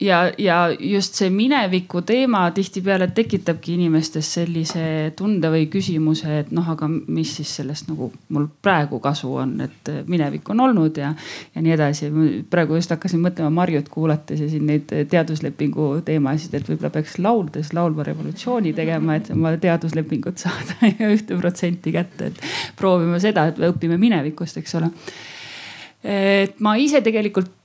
[0.00, 6.66] ja, ja just see mineviku teema tihtipeale tekitabki inimestes sellise tunde või küsimuse, et noh,
[6.72, 11.12] aga mis siis sellest nagu mul praegu kasu on, et minevik on olnud ja,
[11.54, 12.10] ja nii edasi.
[12.50, 17.72] praegu just hakkasin mõtlema Marjut kuulates ja siin neid teaduslepingu teemasid, et võib-olla peaks lauldes
[17.78, 22.42] laulva revolutsiooni tegema, et oma teaduslepingut saada ja ühte protsenti kätte, et
[22.76, 24.90] proovime seda, et me õpime minevikust, eks ole
[26.02, 27.57] et ma ise tegelikult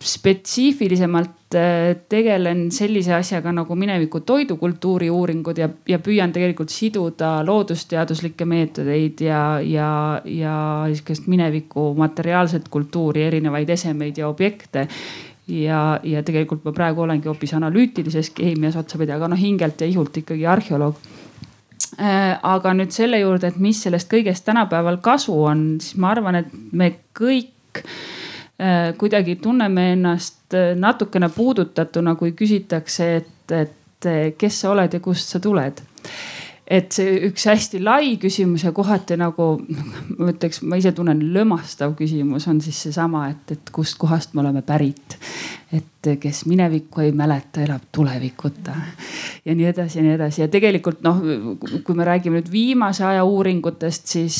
[0.00, 8.46] spetsiifilisemalt äh, tegelen sellise asjaga nagu mineviku toidukultuuri uuringud ja, ja püüan tegelikult siduda loodusteaduslikke
[8.48, 10.54] meetodeid ja, ja, ja
[10.94, 14.88] sihukest mineviku materiaalset kultuuri, erinevaid esemeid ja objekte.
[15.52, 20.16] Ja, ja tegelikult ma praegu olengi hoopis analüütilises keemias otsapidi, aga noh hingelt ja ihult
[20.22, 20.96] ikkagi arheoloog.
[22.00, 26.40] Äh, aga nüüd selle juurde, et mis sellest kõigest tänapäeval kasu on, siis ma arvan,
[26.40, 28.21] et me kõik äh,
[28.98, 35.30] kuidagi tunneme ennast äh, natukene puudutatuna, kui küsitakse, et, et kes sa oled ja kust
[35.30, 35.82] sa tuled
[36.72, 39.48] et see üks hästi lai küsimus ja kohati nagu
[40.18, 44.62] ma ütleks, ma ise tunnen lömastav küsimus on siis seesama, et, et kustkohast me oleme
[44.66, 45.18] pärit.
[45.72, 48.74] Et kes minevikku ei mäleta, elab tulevikuta
[49.44, 50.42] ja nii edasi ja nii edasi.
[50.42, 51.22] ja tegelikult noh,
[51.84, 54.36] kui me räägime nüüd viimase aja uuringutest, siis,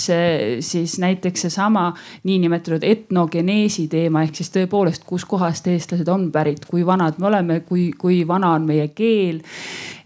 [0.61, 1.87] siis näiteks seesama
[2.29, 7.89] niinimetatud etnogeneesi teema ehk siis tõepoolest, kuskohast eestlased on pärit, kui vanad me oleme, kui,
[7.99, 9.41] kui vana on meie keel.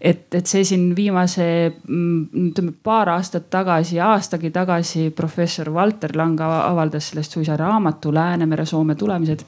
[0.00, 1.46] et, et see siin viimase
[1.88, 8.66] mm, ütleme paar aastat tagasi, aastagi tagasi professor Valter Lang avaldas sellest suisa raamatu Läänemere
[8.66, 9.42] Soome tulemised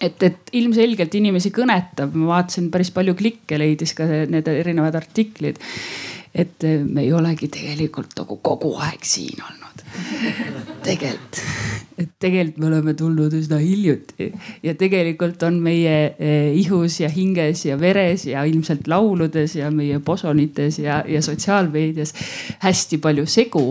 [0.00, 5.60] et, et ilmselgelt inimesi kõnetab, ma vaatasin, päris palju klikke leidis ka need erinevad artiklid.
[6.30, 9.82] et me ei olegi tegelikult nagu kogu aeg siin olnud.
[10.86, 11.40] tegelikult
[12.00, 14.30] et tegelikult me oleme tulnud üsna hiljuti
[14.64, 20.00] ja tegelikult on meie eh, ihus ja hinges ja veres ja ilmselt lauludes ja meie
[20.04, 22.14] posonites ja, ja sotsiaalmeedias
[22.64, 23.66] hästi palju segu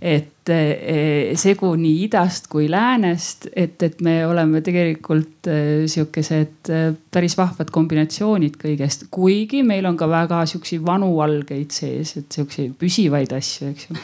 [0.00, 6.72] et eh, segu nii idast kui läänest, et, et me oleme tegelikult eh, sihukesed
[7.12, 12.76] päris vahvad kombinatsioonid kõigest, kuigi meil on ka väga sihukeseid vanu algeid sees, et sihukeseid
[12.80, 13.98] püsivaid asju, eks ju.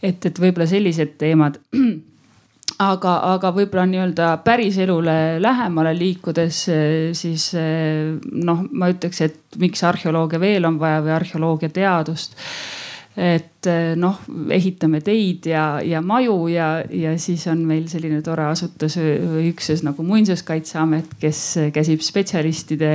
[0.00, 1.60] et, et võib-olla sellised teemad.
[2.78, 8.12] Aga, aga võib-olla nii-öelda päriselule lähemale liikudes, eh, siis eh,
[8.46, 12.38] noh, ma ütleks, et miks arheoloogia veel on vaja või arheoloogia teadust
[13.18, 14.20] et eh, noh,
[14.54, 19.82] ehitame teid ja, ja maju ja, ja siis on meil selline tore asutus või üksus
[19.86, 21.42] nagu Muinsuskaitseamet, kes
[21.74, 22.92] käsib spetsialistide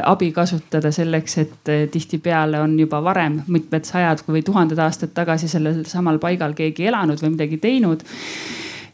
[0.00, 5.84] abi kasutada selleks, et tihtipeale on juba varem mitmed sajad või tuhanded aastad tagasi sellel
[5.88, 8.06] samal paigal keegi elanud või midagi teinud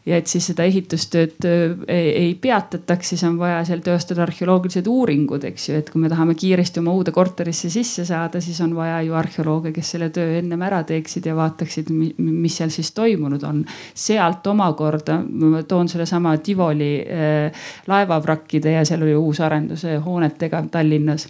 [0.05, 5.45] ja et siis seda ehitustööd ei, ei peatataks, siis on vaja seal teostada arheoloogilised uuringud,
[5.47, 8.99] eks ju, et kui me tahame kiiresti oma uude korterisse sisse saada, siis on vaja
[9.07, 13.63] ju arheolooge, kes selle töö ennem ära teeksid ja vaataksid, mis seal siis toimunud on.
[13.93, 21.27] sealt omakorda ma toon sellesama Tivoli äh, laevavrakkide ja seal oli uus arendus hoonetega Tallinnas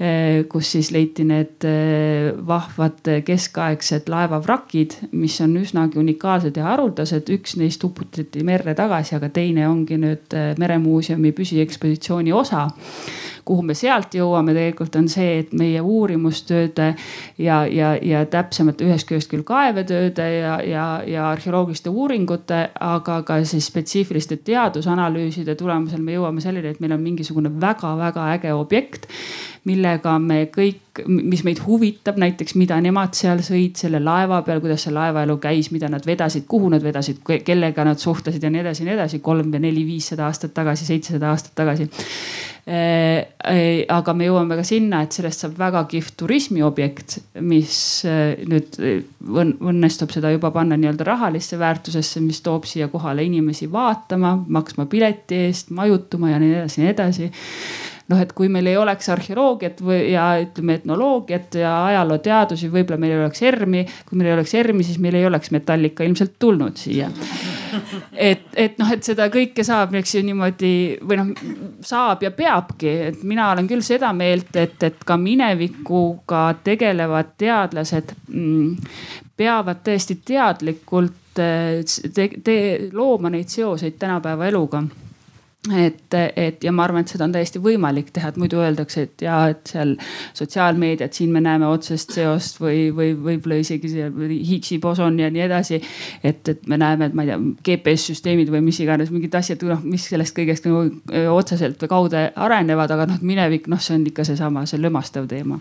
[0.00, 7.28] äh,, kus siis leiti need äh, vahvad keskaegsed laevavrakid, mis on üsnagi unikaalsed ja haruldased,
[7.36, 12.66] üks neist uputati uputati merre tagasi, aga teine ongi nüüd äh, Meremuuseumi püsiekspositsiooni osa
[13.46, 16.88] kuhu me sealt jõuame tegelikult on see, et meie uurimustööde
[17.38, 23.40] ja, ja, ja täpsemalt ühest küljest küll kaevetööde ja, ja, ja arheoloogiliste uuringute, aga ka
[23.46, 29.06] siis spetsiifiliste teadusanalüüside tulemusel me jõuame selleni, et meil on mingisugune väga-väga äge objekt
[29.66, 34.86] millega me kõik, mis meid huvitab, näiteks mida nemad seal sõid selle laeva peal, kuidas
[34.86, 38.84] see laevaelu käis, mida nad vedasid, kuhu nad vedasid, kellega nad suhtlesid ja nii edasi
[38.84, 41.88] ja nii edasi, kolm ja neli, viissada aastat tagasi, seitsesada aastat tagasi
[42.66, 47.76] aga me jõuame ka sinna, et sellest saab väga kihvt turismiobjekt, mis
[48.08, 48.74] äh, nüüd
[49.22, 55.44] õnnestub seda juba panna nii-öelda rahalisse väärtusesse, mis toob siia kohale inimesi vaatama, maksma pileti
[55.46, 57.30] eest, majutuma ja nii edasi, nii edasi
[58.10, 63.16] noh, et kui meil ei oleks arheoloogiat või ja ütleme etnoloogiat ja ajalooteadusi, võib-olla meil
[63.16, 63.84] ei oleks ERM-i.
[64.06, 67.10] kui meil ei oleks ERM-i, siis meil ei oleks Metallica ilmselt tulnud siia.
[68.12, 71.32] et, et noh, et seda kõike saab, eks ju niimoodi või noh,
[71.84, 78.14] saab ja peabki, et mina olen küll seda meelt, et, et ka minevikuga tegelevad teadlased
[78.28, 78.76] mm,
[79.36, 81.82] peavad tõesti teadlikult eh,
[82.14, 82.56] te, te,
[82.94, 84.84] looma neid seoseid tänapäeva eluga
[85.74, 89.24] et, et ja ma arvan, et seda on täiesti võimalik teha, et muidu öeldakse, et
[89.26, 89.94] ja et seal
[90.36, 94.10] sotsiaalmeediat, siin me näeme otsest seost või, või võib-olla isegi see
[94.46, 95.80] Higgsi boson ja nii edasi.
[96.24, 99.82] et, et me näeme, et ma ei tea, GPS-süsteemid või mis iganes mingid asjad, noh,
[99.84, 100.84] mis sellest kõigest nagu
[101.34, 105.58] otseselt või kaude arenevad, aga noh, minevik, noh, see on ikka seesama, see lömastav teema.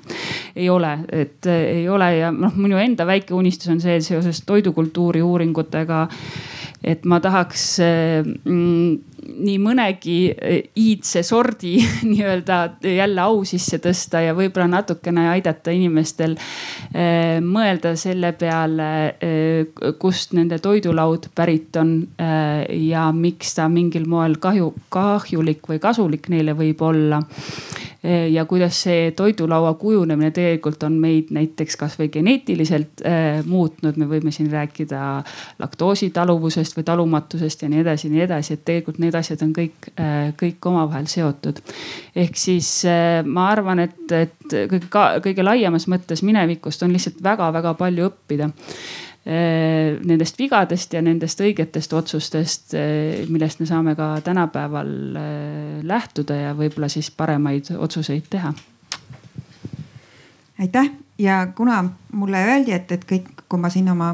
[0.55, 5.21] ei ole, et ei ole ja noh, minu enda väike unistus on see seoses toidukultuuri
[5.25, 6.05] uuringutega
[6.85, 11.75] et ma tahaks mm, nii mõnegi eh, iidse sordi
[12.09, 16.35] nii-öelda jälle au sisse tõsta ja võib-olla natukene aidata inimestel
[16.93, 24.07] eh, mõelda selle peale eh,, kust nende toidulaud pärit on eh, ja miks ta mingil
[24.09, 27.21] moel kahju, kahjulik või kasulik neile võib olla.
[27.21, 27.84] Eh,
[28.31, 34.33] ja kuidas see toidulaua kujunemine tegelikult on meid näiteks kasvõi geneetiliselt äh, muutnud, me võime
[34.35, 35.01] siin rääkida
[35.59, 39.89] laktoositaluvusest või talumatusest ja nii edasi ja nii edasi, et tegelikult need asjad on kõik
[39.95, 41.61] äh,, kõik omavahel seotud.
[42.15, 42.69] ehk siis
[43.25, 44.89] ma arvan, et, et kõige,
[45.25, 48.51] kõige laiemas mõttes minevikust on lihtsalt väga-väga palju õppida.
[48.51, 56.35] Eh, nendest vigadest ja nendest õigetest otsustest, eh, millest me saame ka tänapäeval eh, lähtuda
[56.35, 58.53] ja võib-olla siis paremaid otsuseid teha.
[60.59, 64.13] aitäh ja kuna mulle öeldi, et, et kõik, kui ma siin oma,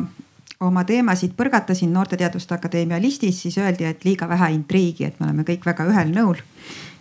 [0.60, 5.28] oma teemasid põrgatasin Noorte Teaduste Akadeemia listis, siis öeldi, et liiga vähe intriigi, et me
[5.28, 6.40] oleme kõik väga ühel nõul.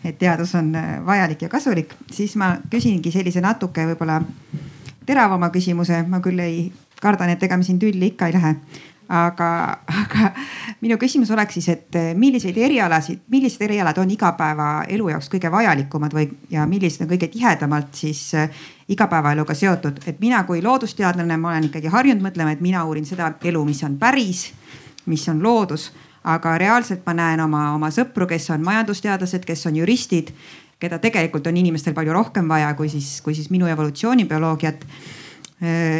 [0.05, 0.73] et teadus on
[1.07, 4.23] vajalik ja kasulik, siis ma küsingi sellise natuke võib-olla
[5.07, 8.54] teravama küsimuse, ma küll ei kardan, et ega me siin tülli ikka ei lähe.
[9.10, 9.46] aga,
[9.90, 10.28] aga
[10.84, 16.28] minu küsimus oleks siis, et milliseid erialasid, millised erialad on igapäevaelu jaoks kõige vajalikumad või,
[16.50, 21.66] ja millised on kõige tihedamalt siis äh, igapäevaeluga seotud, et mina kui loodusteadlane, ma olen
[21.70, 24.46] ikkagi harjunud mõtlema, et mina uurin seda elu, mis on päris,
[25.06, 25.90] mis on loodus.
[26.24, 30.34] Aga reaalselt ma näen oma, oma sõpru, kes on majandusteadlased, kes on juristid,
[30.80, 34.84] keda tegelikult on inimestel palju rohkem vaja kui siis, kui siis minu evolutsioonibioloogiat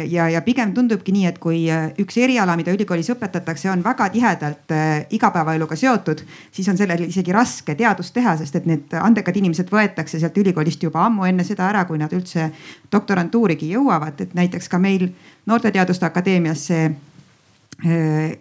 [0.09, 4.07] ja, ja pigem tundubki nii, et kui äh, üks eriala, mida ülikoolis õpetatakse, on väga
[4.09, 9.37] tihedalt äh, igapäevaeluga seotud, siis on sellel isegi raske teadust teha, sest et need andekad
[9.37, 12.47] inimesed võetakse sealt ülikoolist juba ammu enne seda ära, kui nad üldse
[12.91, 15.11] doktorantuurigi jõuavad, et näiteks ka meil
[15.45, 17.93] Noorteteaduste Akadeemiasse äh,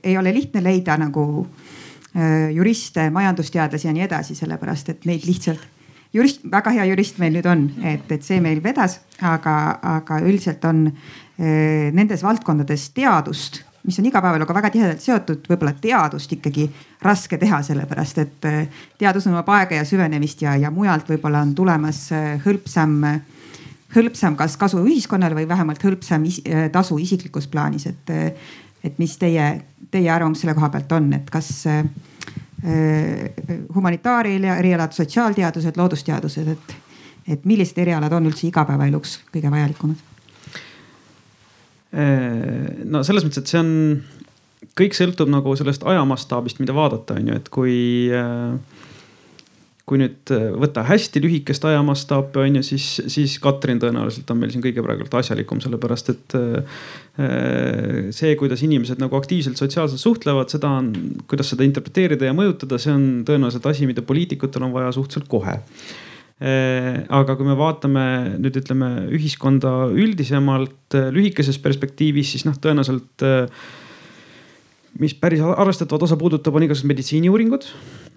[0.02, 5.68] ei ole lihtne leida nagu äh, juriste, majandusteadlasi ja nii edasi, sellepärast et neid lihtsalt
[6.12, 9.56] jurist, väga hea jurist meil nüüd on, et, et see meil vedas, aga,
[9.96, 16.32] aga üldiselt on eh, nendes valdkondades teadust, mis on igapäevaeluga väga tihedalt seotud, võib-olla teadust
[16.36, 16.66] ikkagi
[17.04, 21.54] raske teha, sellepärast et eh, teadus nõuab aega ja süvenemist ja, ja mujalt võib-olla on
[21.56, 22.98] tulemas eh, hõlpsam,
[23.94, 26.42] hõlpsam kas kasu ühiskonnale või vähemalt hõlpsam is,
[26.72, 28.12] tasu isiklikus plaanis, et,
[28.86, 29.52] et mis teie,
[29.90, 31.84] teie arvamus selle koha pealt on, et kas Äh,
[32.60, 36.74] humanitaarerialad, sotsiaalteadused, loodusteadused, et,
[37.36, 40.08] et millised erialad on üldse igapäevaeluks kõige vajalikumad?
[41.90, 43.70] Äh, no selles mõttes, et see on,
[44.78, 47.78] kõik sõltub nagu sellest ajamastaabist, mida vaadata, on ju, et kui
[48.14, 48.79] äh,
[49.90, 54.52] kui nüüd äh, võtta hästi lühikest ajamastaapi on ju, siis, siis Katrin tõenäoliselt on meil
[54.54, 56.76] siin kõige praegult asjalikum, sellepärast et äh,
[57.18, 60.92] äh, see, kuidas inimesed nagu aktiivselt sotsiaalselt suhtlevad, seda on,
[61.30, 65.58] kuidas seda interpreteerida ja mõjutada, see on tõenäoliselt asi, mida poliitikutel on vaja suhteliselt kohe.
[66.40, 68.02] Aga kui me vaatame
[68.40, 73.26] nüüd ütleme ühiskonda üldisemalt lühikeses perspektiivis, siis noh, tõenäoliselt
[74.98, 77.66] mis päris arvestatavat osa puudutab, on igasugused meditsiiniuuringud,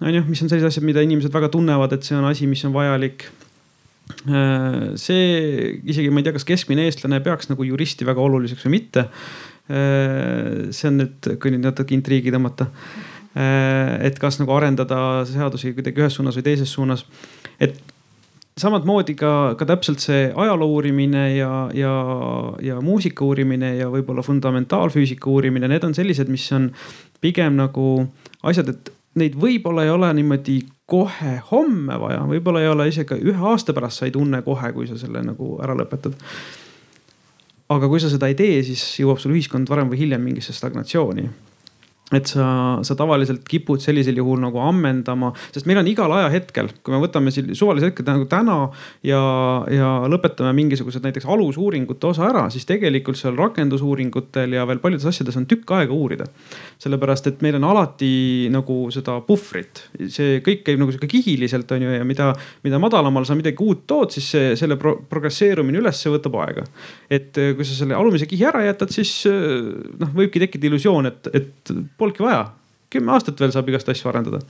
[0.02, 2.64] on ju, mis on sellised asjad, mida inimesed väga tunnevad, et see on asi, mis
[2.66, 3.28] on vajalik.
[4.28, 8.78] Äh, see isegi ma ei tea, kas keskmine eestlane peaks nagu juristi väga oluliseks või
[8.78, 9.06] mitte.
[9.70, 12.68] Äh, see on nüüd, kui nüüd natuke intriigi tõmmata.
[13.34, 14.98] Äh, et kas nagu arendada
[15.30, 17.06] seadusi kuidagi ühes suunas või teises suunas,
[17.62, 17.80] et
[18.60, 21.94] samamoodi ka, ka täpselt see ajaloo uurimine ja, ja,
[22.62, 26.68] ja muusika uurimine ja võib-olla fundamentaalfüüsika uurimine, need on sellised, mis on
[27.24, 28.04] pigem nagu
[28.46, 33.48] asjad, et neid võib-olla ei ole niimoodi kohe homme vaja, võib-olla ei ole isegi ühe
[33.50, 36.14] aasta pärast sa ei tunne kohe, kui sa selle nagu ära lõpetad.
[37.74, 41.26] aga kui sa seda ei tee, siis jõuab sul ühiskond varem või hiljem mingisse stagnatsiooni
[42.12, 42.46] et sa,
[42.84, 47.32] sa tavaliselt kipud sellisel juhul nagu ammendama, sest meil on igal ajahetkel, kui me võtame
[47.32, 48.58] suvalise hetke nagu täna
[49.06, 49.20] ja,
[49.72, 55.38] ja lõpetame mingisugused näiteks alusuuringute osa ära, siis tegelikult seal rakendusuuringutel ja veel paljudes asjades
[55.40, 56.28] on tükk aega uurida.
[56.84, 61.86] sellepärast, et meil on alati nagu seda puhvrit, see kõik käib nagu sihuke kihiliselt on
[61.86, 62.34] ju ja mida,
[62.66, 66.68] mida madalamal sa midagi uut tood, siis see, selle pro progresseerumine ülesse võtab aega.
[67.08, 71.74] et kui sa selle alumise kihi ära jätad, siis noh, võibki tekkida illusioon, et, et
[71.98, 72.50] polnudki vaja.
[72.94, 74.40] kümme aastat veel saab igast asju arendada.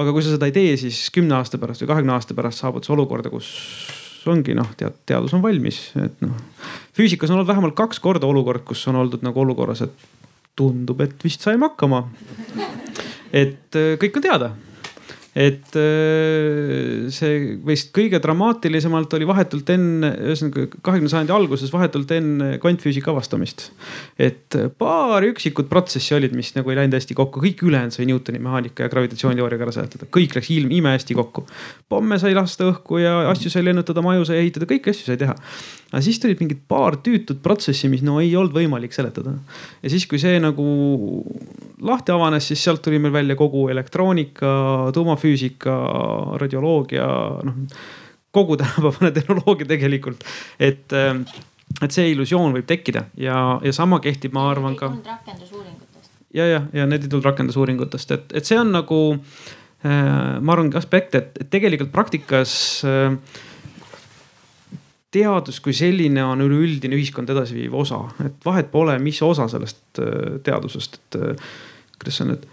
[0.00, 2.86] aga kui sa seda ei tee, siis kümne aasta pärast või kahekümne aasta pärast saabud
[2.86, 3.50] sa olukorda, kus
[4.30, 6.36] ongi noh, tead, teadus on valmis, et noh.
[6.96, 10.08] füüsikas on olnud vähemalt kaks korda olukord, kus on oldud nagu olukorras, et
[10.56, 12.04] tundub, et vist saime hakkama.
[13.32, 14.50] et äh, kõik on teada
[15.34, 22.50] et äh, see vist kõige dramaatilisemalt oli vahetult enne, ühesõnaga kahekümnenda sajandi alguses, vahetult enne
[22.62, 23.68] kvantfüüsika avastamist.
[24.18, 28.42] et paar üksikut protsessi olid, mis nagu ei läinud hästi kokku, kõik ülejäänud sai Newtoni
[28.42, 31.46] mehaanika ja gravitatsiooniteooriaga ära seletada, kõik läks ilm imehästi kokku.
[31.88, 35.38] pomme sai lasta õhku ja asju sai lennutada, maju sai ehitada, kõiki asju sai teha
[35.90, 39.34] aga siis tulid mingid paar tüütut protsessi, mis no ei olnud võimalik seletada.
[39.82, 40.64] ja siis, kui see nagu
[41.82, 44.52] lahti avanes, siis sealt tuli meil välja kogu elektroonika,
[44.94, 45.19] tuumafüüsika,
[46.40, 47.08] radioloogia,
[47.46, 47.64] noh
[48.32, 50.24] kogu tänapäevane tehnoloogia tegelikult,
[50.60, 50.92] et,
[51.82, 54.92] et see illusioon võib tekkida ja, ja sama kehtib, ma arvan ka.
[56.34, 60.70] ja, ja, ja need ei tulnud rakendusuuringutest, et, et see on nagu äh, ma arvan
[60.78, 62.52] aspekt, et, tegelikult praktikas
[62.86, 63.16] äh,
[65.10, 69.98] teadus kui selline on üleüldine ühiskond edasiviiv osa, et vahet pole, mis osa sellest
[70.46, 71.22] teadusest, et
[71.98, 72.46] kuidas see on nüüd.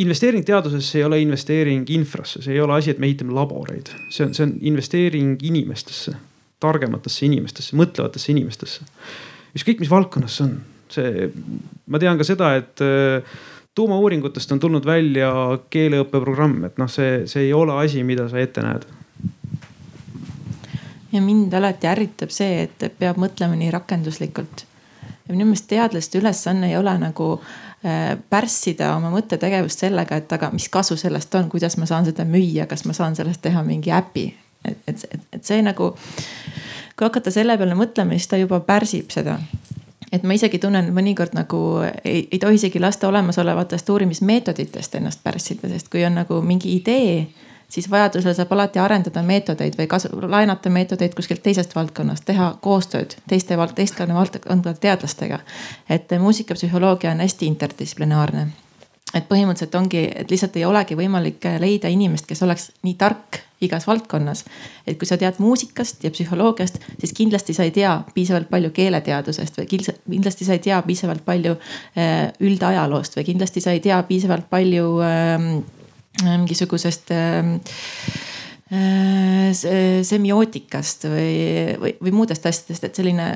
[0.00, 4.26] Investeering teadusesse ei ole investeering infrasse, see ei ole asi, et me ehitame laboreid, see
[4.26, 6.14] on, see on investeering inimestesse,
[6.60, 8.86] targematesse inimestesse, mõtlevatesse inimestesse.
[9.56, 10.54] ükskõik, mis valdkonnas see on,
[10.90, 11.28] see,
[11.90, 13.36] ma tean ka seda, et äh,
[13.74, 15.32] tuumauuringutest on tulnud välja
[15.70, 18.88] keeleõppeprogramm, et noh, see, see ei ole asi, mida sa ette näed
[21.12, 24.64] ja mind alati ärritab see, et peab mõtlema nii rakenduslikult.
[25.30, 30.50] Ja minu meelest teadlaste ülesanne ei ole nagu äh, pärssida oma mõttetegevust sellega, et aga
[30.50, 33.94] mis kasu sellest on, kuidas ma saan seda müüa, kas ma saan sellest teha mingi
[33.94, 34.26] äpi.
[34.64, 35.94] et, et, et, see nagu,
[36.96, 39.38] kui hakata selle peale mõtlema, siis ta juba pärsib seda
[40.12, 41.60] et ma isegi tunnen mõnikord nagu
[42.04, 47.28] ei, ei tohi isegi lasta olemasolevatest uurimismeetoditest ennast pärssida, sest kui on nagu mingi idee
[47.70, 53.16] siis vajadusel saab alati arendada meetodeid või kasu, laenata meetodeid kuskilt teisest valdkonnast, teha koostööd
[53.28, 55.38] teiste, teistkonna valdkondade teadlastega.
[55.88, 58.48] et muusikapsühholoogia on hästi interdistsiplinaarne
[59.14, 63.86] et põhimõtteliselt ongi, et lihtsalt ei olegi võimalik leida inimest, kes oleks nii tark igas
[63.86, 64.44] valdkonnas.
[64.86, 69.58] et kui sa tead muusikast ja psühholoogiast, siis kindlasti sa ei tea piisavalt palju keeleteadusest
[69.58, 74.48] või kindlasti sa ei tea piisavalt palju äh, üldajaloost või kindlasti sa ei tea piisavalt
[74.50, 75.50] palju äh,
[76.22, 77.54] mingisugusest ähm,
[78.72, 79.52] äh,
[80.02, 81.36] semiootikast või,
[81.80, 83.30] või, või muudest asjadest, et selline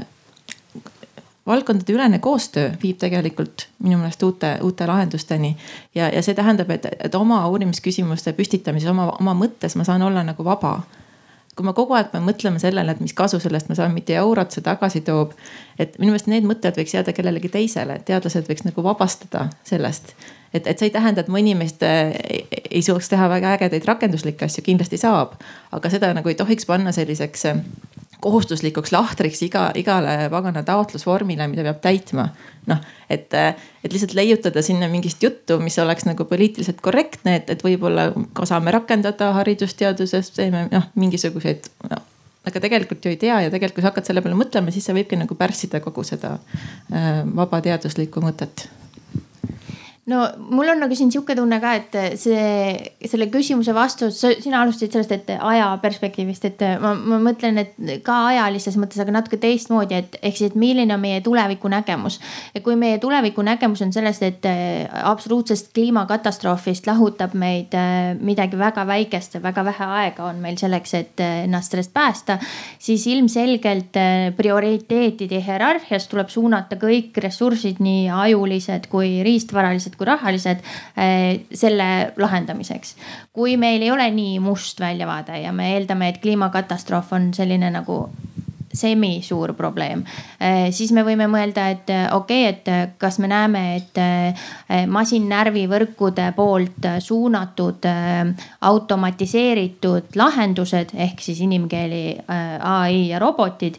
[1.46, 5.56] valdkondade ülene koostöö viib tegelikult minu meelest uute, uute lahendusteni.
[5.94, 10.24] ja, ja see tähendab, et, et oma uurimisküsimuste püstitamises, oma, oma mõttes ma saan olla
[10.24, 10.80] nagu vaba
[11.56, 14.54] kui me kogu aeg peame mõtlema sellele, et mis kasu sellest me saame, mitte eurot
[14.54, 15.34] see tagasi toob.
[15.78, 20.14] et minu meelest need mõtted võiks jääda kellelegi teisele, teadlased võiks nagu vabastada sellest.
[20.52, 24.48] et, et see ei tähenda, et mu inimest ei, ei suudaks teha väga ägedaid rakenduslikke
[24.48, 25.38] asju, kindlasti saab.
[25.72, 27.46] aga seda nagu ei tohiks panna selliseks
[28.24, 32.28] kohustuslikuks lahtriks iga, igale pagana taotlusvormile, mida peab täitma.
[32.64, 32.80] noh,
[33.12, 33.34] et,
[33.84, 38.46] et lihtsalt leiutada sinna mingist juttu, mis oleks nagu poliitiliselt korrektne, et, et võib-olla ka
[38.48, 42.00] saame rakendada haridusteaduses, teeme noh, mingisuguseid no,
[42.48, 44.96] aga tegelikult ju ei tea ja tegelikult, kui sa hakkad selle peale mõtlema, siis see
[44.96, 48.66] võibki nagu pärssida kogu seda äh, vaba teaduslikku mõtet
[50.06, 52.74] no mul on nagu siin sihuke tunne ka, et see,
[53.08, 58.18] selle küsimuse vastus, sina alustasid sellest, et aja perspektiivist, et ma, ma mõtlen, et ka
[58.28, 62.18] ajalises mõttes, aga natuke teistmoodi, et ehk siis, et milline on meie tuleviku nägemus.
[62.54, 68.60] ja kui meie tuleviku nägemus on sellest, et äh, absoluutsest kliimakatastroofist lahutab meid äh, midagi
[68.60, 72.38] väga väikest ja väga vähe aega on meil selleks, et äh, ennast sellest päästa,
[72.78, 73.96] siis ilmselgelt
[74.36, 80.60] prioriteetide hierarhias tuleb suunata kõik ressursid, nii ajulised kui riistvaralised kui rahalised
[80.96, 82.96] eh, selle lahendamiseks.
[83.32, 88.06] kui meil ei ole nii must väljavaade ja me eeldame, et kliimakatastroof on selline nagu
[88.74, 90.00] semisuur probleem.
[90.40, 94.00] Eh, siis me võime mõelda, et eh, okei okay,, et kas me näeme, et
[94.90, 97.86] masinnärvivõrkude poolt suunatud
[98.60, 103.78] automatiseeritud lahendused ehk siis inimkeeli ai ja robotid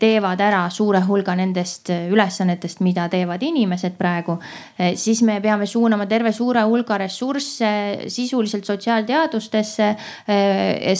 [0.00, 4.36] teevad ära suure hulga nendest eh, ülesannetest, mida teevad inimesed praegu.
[4.78, 7.70] Eh, siis me peame suunama terve suure hulga ressursse
[8.10, 9.90] sisuliselt sotsiaalteadustesse.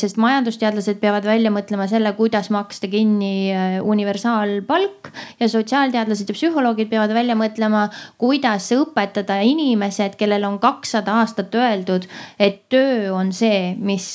[0.01, 3.53] sest majandusteadlased peavad välja mõtlema selle, kuidas maksta kinni
[3.83, 5.11] universaalpalk
[5.41, 7.87] ja sotsiaalteadlased ja psühholoogid peavad välja mõtlema,
[8.19, 12.07] kuidas õpetada inimesed, kellel on kakssada aastat öeldud,
[12.39, 14.07] et töö on see, mis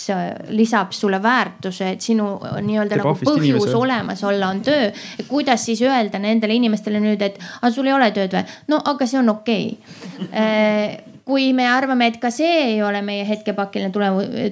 [0.49, 2.36] lisab sulle väärtuse, et sinu
[2.66, 3.78] nii-öelda nagu põhjus inimese.
[3.78, 4.91] olemas olla olla on töö.
[5.28, 8.46] kuidas siis öelda nendele inimestele nüüd, et aga sul ei ole tööd või?
[8.68, 10.32] no aga see on okei okay.
[10.46, 13.91] Äh, kui me arvame, et ka see ei ole meie hetkepakiline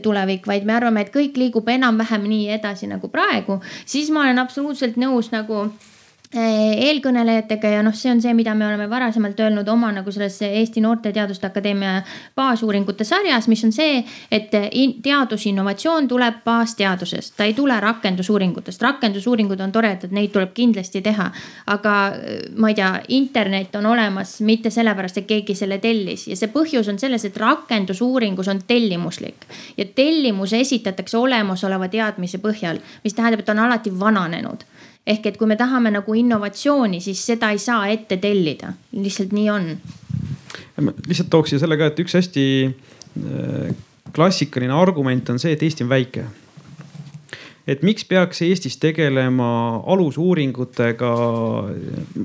[0.02, 4.42] tulevik, vaid me arvame, et kõik liigub enam-vähem nii edasi nagu praegu, siis ma olen
[4.42, 5.93] absoluutselt nõus nagu Eh,
[6.34, 10.82] eelkõnelejatega ja noh, see on see, mida me oleme varasemalt öelnud oma nagu selles Eesti
[10.82, 12.02] Noorte Teaduste Akadeemia
[12.36, 14.54] baasuuringute sarjas, mis on see, et
[15.04, 18.82] teadusinnovatsioon tuleb baasteadusest, ta ei tule rakendusuuringutest.
[18.82, 21.30] rakendusuuringud on toredad, neid tuleb kindlasti teha.
[21.68, 21.94] aga
[22.58, 26.90] ma ei tea, internet on olemas mitte sellepärast, et keegi selle tellis ja see põhjus
[26.90, 29.46] on selles, et rakendusuuringus on tellimuslik
[29.78, 34.66] ja tellimus esitatakse olemasoleva teadmise põhjal, mis tähendab, et on alati vananenud
[35.08, 39.50] ehk et kui me tahame nagu innovatsiooni, siis seda ei saa ette tellida, lihtsalt nii
[39.52, 39.74] on.
[41.08, 43.74] lihtsalt tooks siia selle ka, et üks hästi äh,
[44.16, 46.26] klassikaline argument on see, et Eesti on väike
[47.68, 49.50] et miks peaks Eestis tegelema
[49.94, 51.12] alusuuringutega.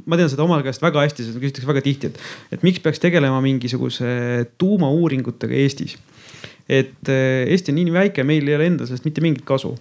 [0.06, 2.18] ma tean seda oma käest väga hästi, seda küsitakse väga tihti, et,
[2.54, 4.08] et miks peaks tegelema mingisuguse
[4.58, 5.96] tuumauuringutega Eestis.
[6.68, 9.76] et äh, Eesti on nii väike, meil ei ole endal sellest mitte mingit kasu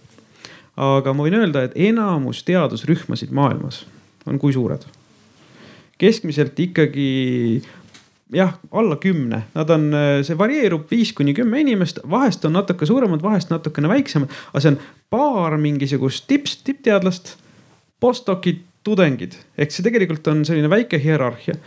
[0.77, 3.85] aga ma võin öelda, et enamus teadusrühmasid maailmas
[4.27, 4.85] on kui suured?
[5.97, 7.61] keskmiselt ikkagi
[8.33, 9.89] jah, alla kümne, nad on,
[10.25, 14.73] see varieerub viis kuni kümme inimest, vahest on natuke suuremad, vahest natukene väiksemad, aga see
[14.75, 14.79] on
[15.13, 17.33] paar mingisugust tips, tippteadlast,
[18.03, 21.57] postdoc'id, tudengid, ehk see tegelikult on selline väike hierarhia.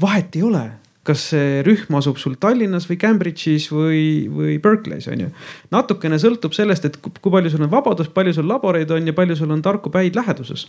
[0.00, 0.62] vahet ei ole
[1.08, 4.02] kas see rühm asub sul Tallinnas või Cambridge'is või,
[4.32, 5.32] või Berkeley's on ju.
[5.74, 9.40] natukene sõltub sellest, et kui palju sul on vabadust, palju sul laboreid on ja palju
[9.40, 10.68] sul on tarku päid läheduses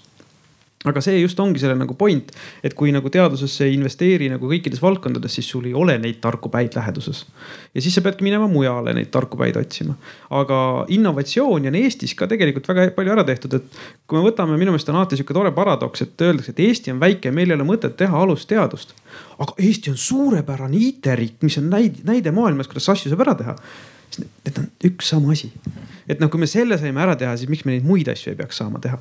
[0.87, 2.29] aga see just ongi selle nagu point,
[2.63, 6.47] et kui nagu teadusesse ei investeeri nagu kõikides valdkondades, siis sul ei ole neid tarku
[6.51, 7.25] päid läheduses.
[7.75, 9.97] ja siis sa peadki minema mujale neid tarku päid otsima.
[10.29, 14.71] aga innovatsiooni on Eestis ka tegelikult väga palju ära tehtud, et kui me võtame, minu
[14.71, 17.67] meelest on alati sihuke tore paradoks, et öeldakse, et Eesti on väike, meil ei ole
[17.67, 18.95] mõtet teha alusteadust.
[19.39, 23.55] Aga Eesti on suurepärane IT-riik, mis on näide, näide maailmas, kuidas asju saab ära teha
[24.17, 25.51] need on üks sama asi.
[26.09, 28.39] et noh, kui me selle saime ära teha, siis miks me neid muid asju ei
[28.39, 28.97] peaks saama teha.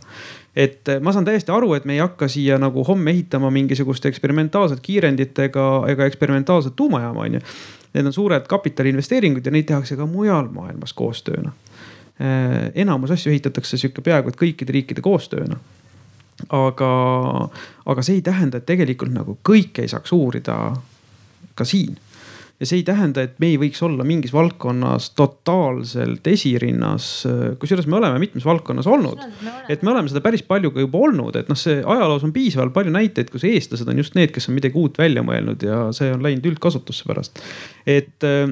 [0.57, 4.07] et eh, ma saan täiesti aru, et me ei hakka siia nagu homme ehitama mingisugust
[4.11, 7.45] eksperimentaalset kiirendit ega, ega eksperimentaalset tuumajaama, on ju.
[7.95, 11.55] Need on suured kapitaliinvesteeringud ja neid tehakse ka mujal maailmas koostööna.
[12.21, 15.57] Eh, enamus asju ehitatakse sihuke peaaegu et kõikide riikide koostööna
[16.55, 16.91] aga,
[17.87, 20.59] aga see ei tähenda, et tegelikult nagu kõike ei saaks uurida
[21.59, 21.99] ka siin
[22.59, 27.07] ja see ei tähenda, et me ei võiks olla mingis valdkonnas totaalselt esirinnas.
[27.59, 29.23] kusjuures me oleme mitmes valdkonnas olnud,
[29.71, 32.75] et me oleme seda päris palju ka juba olnud, et noh, see ajaloos on piisavalt
[32.75, 36.11] palju näiteid, kus eestlased on just need, kes on midagi uut välja mõelnud ja see
[36.15, 37.39] on läinud üldkasutusse pärast.
[37.87, 38.51] et äh,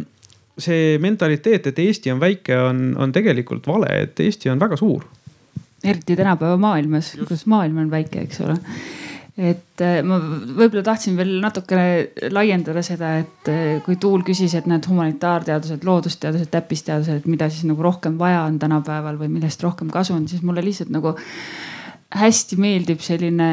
[0.58, 5.04] see mentaliteet, et Eesti on väike, on, on tegelikult vale, et Eesti on väga suur.
[5.86, 8.56] Eriti tänapäeva maailmas, kus maailm on väike, eks ole.
[9.36, 14.68] Et äh, ma võib-olla tahtsin veel natukene laiendada seda, et äh, kui Tuul küsis, et
[14.70, 20.16] need humanitaarteadused, loodusteadused, täppisteadused, mida siis nagu rohkem vaja on tänapäeval või millest rohkem kasu
[20.16, 21.12] on, siis mulle lihtsalt nagu
[22.16, 23.50] hästi meeldib selline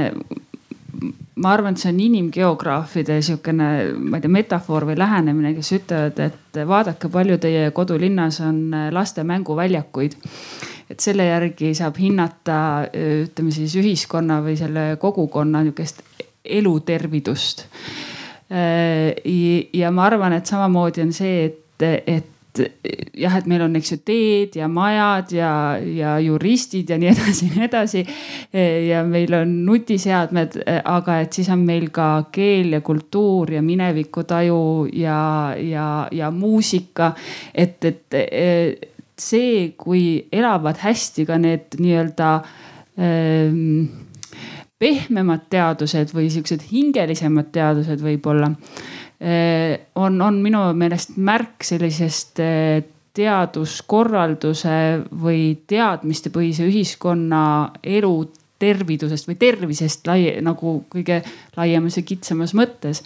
[1.35, 6.19] ma arvan, et see on inimgeograafide sihukene, ma ei tea, metafoor või lähenemine, kes ütlevad,
[6.27, 10.19] et vaadake, palju teie kodulinnas on laste mänguväljakuid
[10.93, 12.57] et selle järgi saab hinnata,
[12.93, 16.03] ütleme siis ühiskonna või selle kogukonna nihukest
[16.43, 17.65] elutervidust.
[18.53, 23.97] ja ma arvan, et samamoodi on see, et, et jah, et meil on, eks ju,
[24.05, 25.51] teed ja majad ja,
[25.81, 28.05] ja juristid ja nii edasi ja nii edasi.
[28.89, 34.63] ja meil on nutiseadmed, aga et siis on meil ka keel ja kultuur ja minevikutaju
[34.93, 35.19] ja,
[35.57, 37.13] ja, ja muusika.
[37.53, 38.89] et, et
[39.19, 42.29] see, kui elavad hästi ka need nii-öelda
[42.99, 43.85] ähm,
[44.81, 48.51] pehmemad teadused või siuksed hingelisemad teadused võib-olla.
[49.23, 54.77] On, on minu meelest märk sellisest äh, teaduskorralduse
[55.21, 57.43] või teadmistepõhise ühiskonna
[57.85, 58.13] elu
[58.63, 61.21] tervidusest või tervisest lai, nagu kõige
[61.57, 63.03] laiemas ja kitsamas mõttes.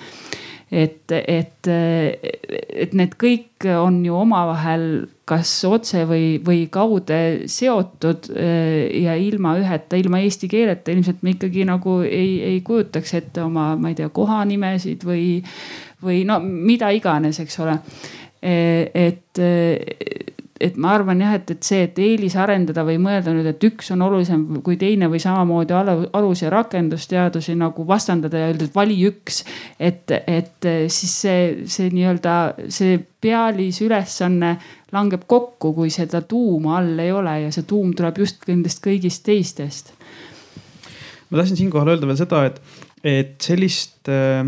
[0.68, 9.16] Et, et, et need kõik on ju omavahel kas otse või, või kaude seotud ja
[9.16, 13.94] ilma üheta, ilma eesti keeleta ilmselt me ikkagi nagu ei, ei kujutaks ette oma, ma
[13.94, 15.40] ei tea, kohanimesid või,
[16.04, 17.78] või no mida iganes, eks ole.
[18.42, 19.40] Et
[20.62, 24.02] et ma arvan jah, et, et see, et eelisarendada või mõelda nüüd, et üks on
[24.08, 29.44] olulisem kui teine või samamoodi alus- ja rakendusteadusi nagu vastandada ja öelda, et vali üks.
[29.80, 32.36] et, et siis see, see nii-öelda
[32.74, 34.54] see pealisülesanne
[34.96, 39.26] langeb kokku, kui seda tuuma all ei ole ja see tuum tuleb just nendest kõigist
[39.28, 39.94] teistest.
[41.30, 42.62] ma tahtsin siinkohal öelda veel seda, et,
[43.04, 44.48] et sellist äh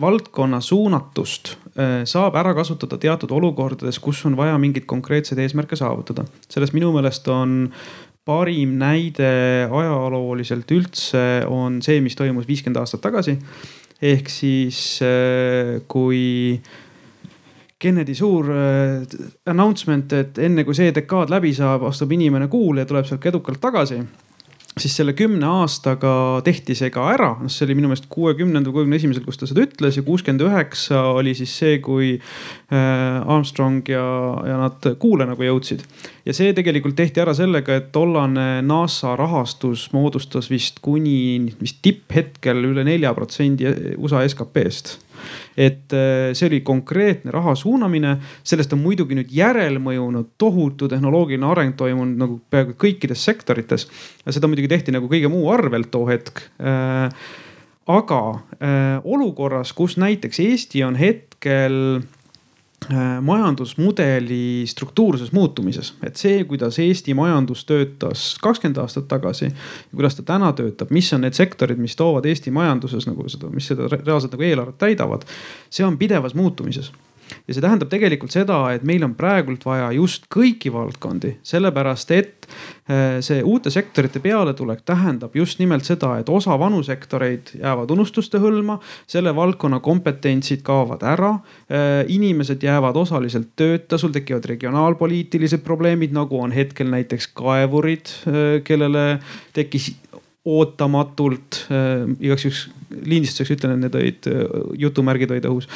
[0.00, 6.24] valdkonna suunatust äh, saab ära kasutada teatud olukordades, kus on vaja mingeid konkreetseid eesmärke saavutada.
[6.48, 7.72] sellest minu meelest on
[8.28, 13.38] parim näide ajalooliselt üldse on see, mis toimus viiskümmend aastat tagasi.
[14.02, 15.00] ehk siis
[15.88, 16.60] kui
[17.78, 18.48] Kennedy suur
[19.46, 23.60] announcement, et enne kui see dekaad läbi saab, astub inimene kuule ja tuleb sealt edukalt
[23.62, 24.00] tagasi
[24.82, 26.12] siis selle kümne aastaga
[26.46, 29.64] tehti see ka ära, noh, see oli minu meelest kuuekümnendal, kuuekümne esimesel, kus ta seda
[29.66, 34.04] ütles ja kuuskümmend üheksa oli siis see, kui äh, Armstrong ja,
[34.48, 35.84] ja nad kuule nagu jõudsid.
[36.28, 42.64] ja see tegelikult tehti ära sellega, et tollane NASA rahastus moodustas vist kuni vist tipphetkel
[42.70, 43.68] üle nelja protsendi
[43.98, 45.07] USA SKP-st
[45.56, 48.16] et äh, see oli konkreetne raha suunamine,
[48.46, 53.88] sellest on muidugi nüüd järelmõjunud tohutu tehnoloogiline areng toimunud nagu peaaegu kõikides sektorites.
[54.28, 57.08] seda muidugi tehti nagu kõige muu arvelt too hetk äh,
[57.88, 58.22] aga
[58.60, 62.02] äh, olukorras, kus näiteks Eesti on hetkel
[63.20, 70.24] majandusmudeli struktuurses muutumises, et see, kuidas Eesti majandus töötas kakskümmend aastat tagasi ja kuidas ta
[70.32, 74.32] täna töötab, mis on need sektorid, mis toovad Eesti majanduses nagu seda, mis seda reaalselt
[74.32, 75.26] nagu eelarvet täidavad.
[75.70, 76.92] see on pidevas muutumises
[77.46, 82.48] ja see tähendab tegelikult seda, et meil on praegult vaja just kõiki valdkondi, sellepärast et
[82.48, 88.40] äh, see uute sektorite pealetulek tähendab just nimelt seda, et osa vanu sektoreid jäävad unustuste
[88.42, 88.78] hõlma,
[89.10, 91.34] selle valdkonna kompetentsid kaovad ära.
[91.68, 98.44] Äh, inimesed jäävad osaliselt tööta, sul tekivad regionaalpoliitilised probleemid, nagu on hetkel näiteks kaevurid, äh,
[98.64, 99.06] kellele
[99.56, 99.92] tekkis
[100.48, 104.44] ootamatult äh,, igaks juhuks lindistuseks ütlen, et need olid äh,
[104.84, 105.68] jutumärgid olid õhus.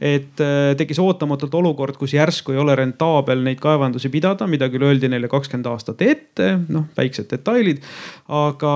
[0.00, 4.86] et äh, tekkis ootamatult olukord, kus järsku ei ole rentaabel neid kaevandusi pidada, mida küll
[4.86, 7.82] öeldi neile kakskümmend aastat ette, noh väiksed detailid,
[8.28, 8.74] aga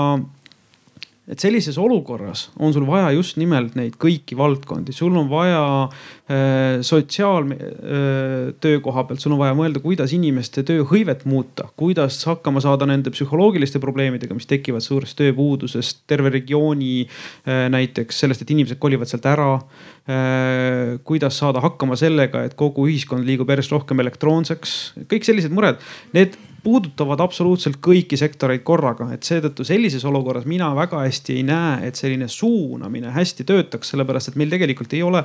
[1.31, 6.81] et sellises olukorras on sul vaja just nimelt neid kõiki valdkondi, sul on vaja äh,
[6.83, 13.15] sotsiaaltöö äh, pealt, sul on vaja mõelda, kuidas inimeste tööhõivet muuta, kuidas hakkama saada nende
[13.15, 19.31] psühholoogiliste probleemidega, mis tekivad suurest tööpuudusest, terve regiooni äh, näiteks sellest, et inimesed kolivad sealt
[19.31, 20.99] ära äh,.
[21.07, 25.79] kuidas saada hakkama sellega, et kogu ühiskond liigub järjest rohkem elektroonseks, kõik sellised mured,
[26.17, 31.89] need puudutavad absoluutselt kõiki sektoreid korraga, et seetõttu sellises olukorras mina väga hästi ei näe,
[31.89, 35.25] et selline suunamine hästi töötaks, sellepärast et meil tegelikult ei ole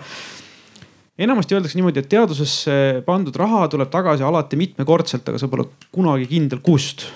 [1.17, 2.75] enamasti öeldakse niimoodi, et teadusesse
[3.05, 7.07] pandud raha tuleb tagasi alati mitmekordselt, aga sa pole kunagi kindel, kust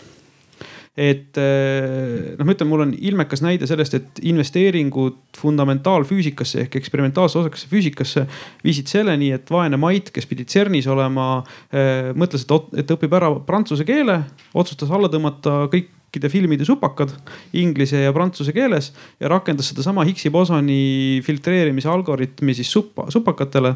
[0.98, 7.40] et eh, noh, ma ütlen, mul on ilmekas näide sellest, et investeeringud fundamentaalfüüsikasse ehk eksperimentaalse
[7.40, 8.26] osakasse füüsikasse
[8.66, 11.30] viisid selleni, et vaene Mait, kes pidi CERN-is olema,
[11.72, 12.44] eh, mõtles,
[12.76, 14.20] et, õpib ära prantsuse keele,
[14.52, 17.16] otsustas alla tõmmata kõikide filmide supakad
[17.56, 23.76] inglise ja prantsuse keeles ja rakendas sedasama Higgsi bosoni filtreerimise algoritmi siis suppa, supakatele.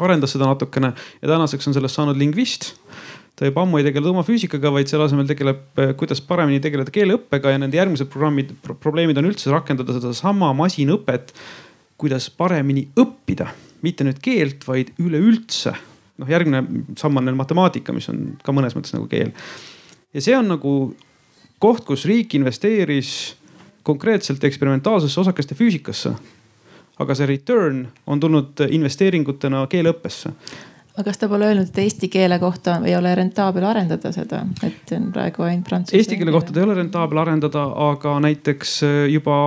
[0.00, 0.88] arendas seda natukene
[1.22, 2.72] ja tänaseks on sellest saanud lingvist
[3.36, 7.54] ta juba ammu ei tegele tuumafüüsikaga, vaid selle asemel tegeleb, eh, kuidas paremini tegeleda keeleõppega
[7.54, 11.32] ja nende järgmised programmid pro, probleemid on üldse rakendada sedasama masinõpet,
[12.00, 13.48] kuidas paremini õppida,
[13.82, 15.74] mitte nüüd keelt, vaid üleüldse.
[16.22, 16.60] noh, järgmine
[17.00, 19.32] samm on neil matemaatika, mis on ka mõnes mõttes nagu keel.
[20.12, 20.94] ja see on nagu
[21.58, 23.34] koht, kus riik investeeris
[23.82, 26.14] konkreetselt eksperimentaalsesse osakeste füüsikasse.
[26.98, 30.34] aga see return on tulnud investeeringutena keeleõppesse
[30.96, 34.92] aga kas ta pole öelnud, et eesti keele kohta ei ole rentaabel arendada seda, et
[34.96, 35.96] on praegu ainult prantsuse?
[35.96, 38.80] Eesti keele kohta ta ei ole rentaabel arendada, aga näiteks
[39.12, 39.38] juba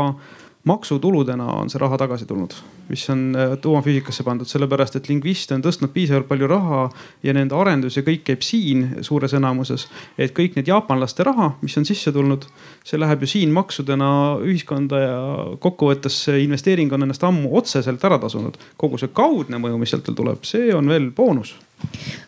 [0.66, 2.58] maksutuludena on see raha tagasi tulnud,
[2.90, 6.82] mis on äh, tuumafüüsikasse pandud, sellepärast et lingviste on tõstnud piisavalt palju raha
[7.26, 9.88] ja nende arendus ja kõik käib siin suures enamuses.
[10.18, 12.46] et kõik need jaapanlaste raha, mis on sisse tulnud,
[12.86, 14.10] see läheb ju siin maksudena
[14.44, 15.20] ühiskonda ja
[15.60, 18.58] kokkuvõttes see investeering on ennast ammu otseselt ära tasunud.
[18.78, 21.56] kogu see kaudne mõju, mis sealt veel tuleb, see on veel boonus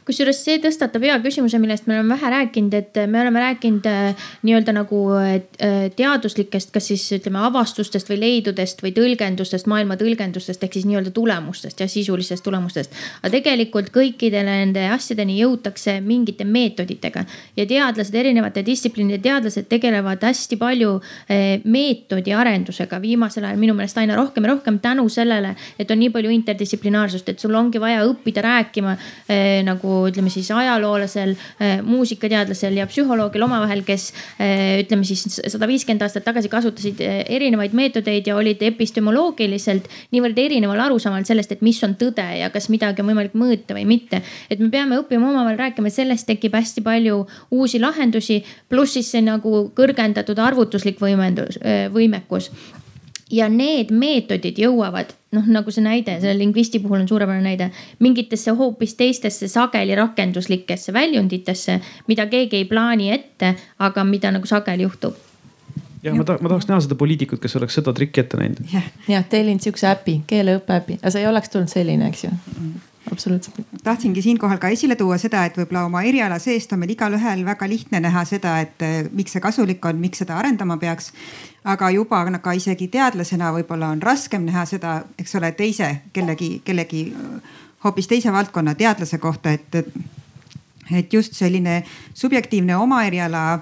[0.08, 4.28] kusjuures see tõstatab hea küsimuse, millest me oleme vähe rääkinud, et me oleme rääkinud äh,
[4.48, 10.78] nii-öelda nagu äh, teaduslikest, kas siis ütleme avastustest või leidudest või tõlgendustest, maailma tõlgendustest ehk
[10.78, 12.96] siis nii-öelda tulemustest ja sisulistest tulemustest.
[13.22, 17.26] aga tegelikult kõikidele nende asjadeni jõutakse mingite meetoditega
[17.58, 24.00] ja teadlased, erinevate distsipliinide teadlased tegelevad hästi palju äh, meetodi arendusega viimasel ajal minu meelest
[24.00, 28.08] aina rohkem ja rohkem tänu sellele, et on nii palju interdistsiplinaarsust, et sul ongi vaja
[28.08, 28.96] õppida rääkima
[29.66, 36.06] nagu ütleme siis ajaloolasel, eh, muusikateadlasel ja psühholoogil omavahel, kes eh, ütleme siis sada viiskümmend
[36.06, 41.98] aastat tagasi kasutasid erinevaid meetodeid ja olid epistemoloogiliselt niivõrd erineval arusaamal sellest, et mis on
[42.00, 44.22] tõde ja kas midagi on võimalik mõõta või mitte.
[44.50, 49.22] et me peame õppima omavahel rääkima, sellest tekib hästi palju uusi lahendusi, pluss siis see
[49.22, 51.60] nagu kõrgendatud arvutuslik võimendus,
[51.94, 52.52] võimekus
[53.32, 57.70] ja need meetodid jõuavad, noh nagu see näide, selle lingvisti puhul on suurepärane näide,
[58.04, 64.88] mingitesse hoopis teistesse sageli rakenduslikesse väljunditesse, mida keegi ei plaani ette, aga mida nagu sageli
[64.88, 65.16] juhtub.
[66.04, 68.60] Jah, ma tahaks, ma tahaks näha seda poliitikut, kes oleks seda trikki ette näinud.
[69.10, 72.36] jah, tellin sihukese äpi, keeleõppeäpi, aga see ei oleks tulnud selline, eks ju
[73.12, 73.60] absoluutselt.
[73.84, 77.70] tahtsingi siinkohal ka esile tuua seda, et võib-olla oma eriala seest on meil igalühel väga
[77.70, 81.12] lihtne näha seda, et eh, miks see kasulik on, miks seda arendama peaks.
[81.64, 87.14] aga juba ka isegi teadlasena võib-olla on raskem näha seda, eks ole, teise kellegi, kellegi
[87.84, 89.76] hoopis teise valdkonna teadlase kohta, et,
[90.92, 91.84] et just selline
[92.14, 93.60] subjektiivne oma eriala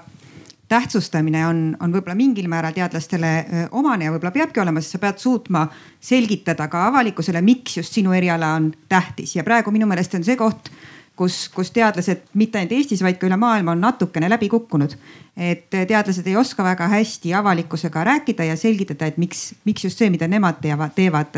[0.68, 3.30] tähtsustamine on, on võib-olla mingil määral teadlastele
[3.70, 5.66] omane ja võib-olla peabki olema, sest sa pead suutma
[6.00, 10.38] selgitada ka avalikkusele, miks just sinu eriala on tähtis ja praegu minu meelest on see
[10.38, 10.70] koht,
[11.16, 14.96] kus, kus teadlased mitte ainult Eestis, vaid ka üle maailma on natukene läbi kukkunud.
[15.36, 20.10] et teadlased ei oska väga hästi avalikkusega rääkida ja selgitada, et miks, miks just see,
[20.10, 21.36] mida nemad teevad, teevad,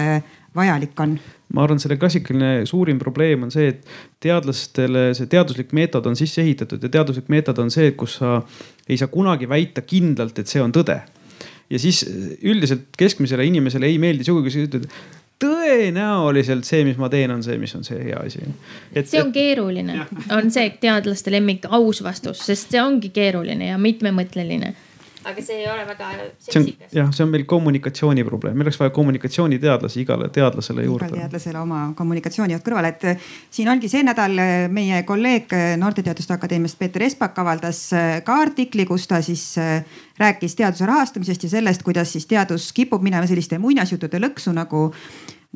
[0.54, 1.18] vajalik on
[1.54, 3.86] ma arvan, selle klassikaline suurim probleem on see, et
[4.24, 8.38] teadlastele see teaduslik meetod on sisse ehitatud ja teaduslik meetod on see, kus sa
[8.88, 11.00] ei saa kunagi väita kindlalt, et see on tõde.
[11.70, 12.02] ja siis
[12.42, 14.90] üldiselt keskmisele inimesele ei meeldi sugugi, kui sa ütled
[15.38, 18.42] tõenäoliselt see, mis ma teen, on see, mis on see hea asi.
[19.04, 20.00] see on keeruline,
[20.34, 24.74] on see teadlaste lemmik aus vastus, sest see ongi keeruline ja mitmemõtteline
[25.30, 26.08] aga see ei ole väga
[26.38, 26.92] seksikas.
[26.94, 31.08] jah, see on meil kommunikatsiooni probleem, meil oleks vaja kommunikatsiooniteadlasi igale teadlasele juurde.
[31.08, 35.70] igale teadlasele oma kommunikatsioonijuht kõrvale, et eh, siin ongi see nädal eh, meie kolleeg eh,
[35.80, 37.82] Noorteteaduste Akadeemiast Peeter Espak avaldas
[38.24, 39.44] ka artikli, kus ta siis
[40.18, 44.88] rääkis teaduse rahastamisest ja sellest, kuidas siis teadus kipub minema selliste muinasjuttude lõksu nagu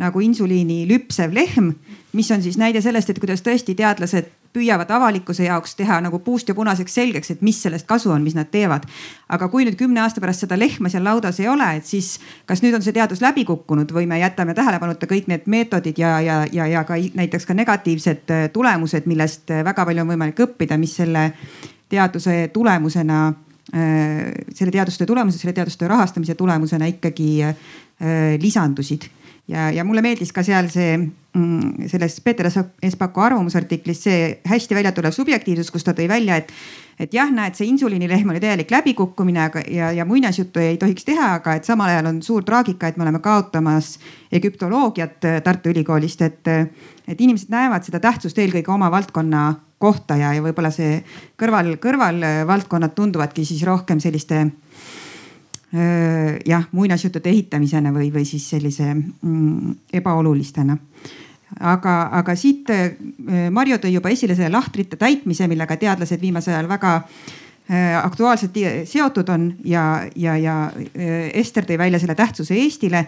[0.01, 1.75] nagu insuliini lüpsev lehm,
[2.17, 6.49] mis on siis näide sellest, et kuidas tõesti teadlased püüavad avalikkuse jaoks teha nagu puust
[6.49, 8.85] ja punaseks selgeks, et mis sellest kasu on, mis nad teevad.
[9.33, 12.61] aga kui nüüd kümne aasta pärast seda lehma seal laudas ei ole, et siis kas
[12.63, 16.43] nüüd on see teadus läbi kukkunud või me jätame tähelepanuta kõik need meetodid ja, ja,
[16.53, 20.77] ja, ja ka näiteks ka negatiivsed äh, tulemused, millest äh, väga palju on võimalik õppida,
[20.81, 21.31] mis selle
[21.93, 27.33] teaduse tulemusena äh, selle teadustöö tulemusena, selle teadustöö rahastamise tulemusena ikkagi
[28.43, 29.05] lisandusid
[29.53, 34.93] ja, ja mulle meeldis ka seal see mm, selles Peeter Espaku arvamusartiklis see hästi välja
[34.97, 36.53] tulev subjektiivsus, kus ta tõi välja, et,
[37.01, 41.35] et jah, näed, see insuliinilehm oli täielik läbikukkumine, aga ja, ja muinasjuttu ei tohiks teha,
[41.41, 43.97] aga et samal ajal on suur traagika, et me oleme kaotamas
[44.33, 46.55] egüptoloogiat äh, Tartu Ülikoolist, et,
[47.09, 51.01] et inimesed näevad seda tähtsust eelkõige oma valdkonna kohta ja, ja võib-olla see
[51.41, 54.45] kõrval, kõrvalvaldkonnad tunduvadki siis rohkem selliste
[55.73, 60.77] jah, muinasjuttude ehitamisena või, või siis sellise mm, ebaolulistena.
[61.61, 62.69] aga, aga siit
[63.51, 66.99] Marju tõi juba esile selle lahtrite täitmise, millega teadlased viimasel ajal väga
[68.03, 70.57] aktuaalselt seotud on ja, ja, ja
[71.33, 73.07] Ester tõi välja selle tähtsuse Eestile.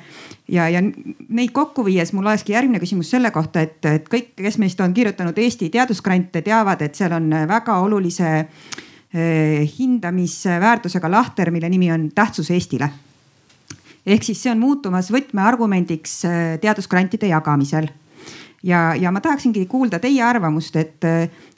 [0.49, 0.81] ja, ja
[1.29, 4.95] neid kokku viies mul olekski järgmine küsimus selle kohta, et, et kõik, kes meist on
[4.95, 8.49] kirjutanud Eesti teadusgrante, teavad, et seal on väga olulise äh,
[9.79, 12.91] hindamisväärtusega lahter, mille nimi on tähtsus Eestile.
[14.07, 17.89] ehk siis see on muutumas võtmeargumendiks eh, teadusgrantide jagamisel.
[18.63, 21.05] ja, ja ma tahaksingi kuulda teie arvamust, et,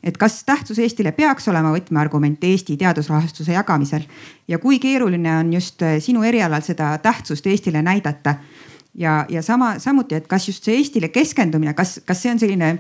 [0.03, 4.05] et kas tähtsus Eestile peaks olema võtmeargument Eesti teadusrahastuse jagamisel
[4.49, 8.35] ja kui keeruline on just eh, sinu erialal seda tähtsust Eestile näidata.
[8.95, 12.79] ja, ja sama, samuti, et kas just see Eestile keskendumine, kas, kas see on selline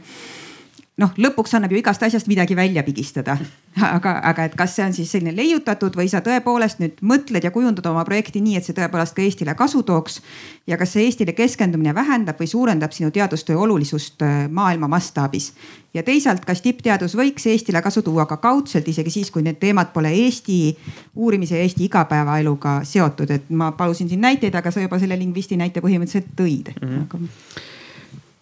[1.01, 3.36] noh, lõpuks annab ju igast asjast midagi välja pigistada.
[3.76, 7.53] aga, aga et kas see on siis selline leiutatud või sa tõepoolest nüüd mõtled ja
[7.53, 10.22] kujundad oma projekti nii, et see tõepoolest ka Eestile kasu tooks.
[10.66, 15.53] ja kas see Eestile keskendumine vähendab või suurendab sinu teadustöö olulisust äh, maailma mastaabis.
[15.94, 19.92] ja teisalt, kas tippteadus võiks Eestile kasu tuua ka kaudselt, isegi siis, kui need teemad
[19.92, 20.76] pole Eesti
[21.14, 25.61] uurimise ja Eesti igapäevaeluga seotud, et ma palusin siin näiteid, aga sa juba selle lingvisti
[25.61, 26.88] näite põhimõtteliselt tõid mm.
[26.88, 27.03] -hmm.
[27.05, 27.18] Aga...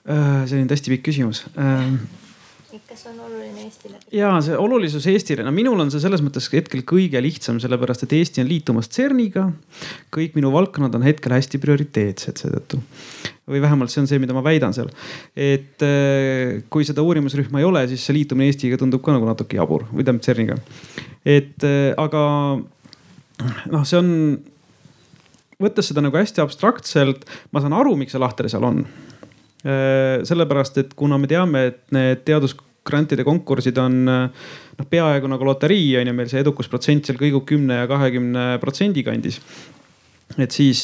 [0.05, 1.49] Äh, see on hästi pikk küsimus
[2.89, 3.99] kas on oluline Eestile?
[4.15, 8.15] ja see olulisus Eestile, no minul on see selles mõttes hetkel kõige lihtsam, sellepärast et
[8.19, 9.47] Eesti on liitumas CERN-iga.
[10.15, 12.81] kõik minu valdkonnad on hetkel hästi prioriteetsed seetõttu.
[13.51, 14.91] või vähemalt see on see, mida ma väidan seal.
[15.37, 19.61] et äh, kui seda uurimusrühma ei ole, siis see liitumine Eestiga tundub ka nagu natuke
[19.61, 20.59] jabur või tähendab CERN-iga.
[21.25, 22.25] et äh, aga
[23.71, 24.11] noh, see on
[25.63, 28.85] võttes seda nagu hästi abstraktselt, ma saan aru, miks see lahter seal on
[29.65, 32.53] sellepärast, et kuna me teame, et need teadus
[32.85, 37.79] grantide konkursid on noh, peaaegu nagu loterii on ju, meil see edukusprotsent seal kõigub kümne
[37.81, 39.41] ja kahekümne protsendi kandis.
[40.37, 40.83] et siis,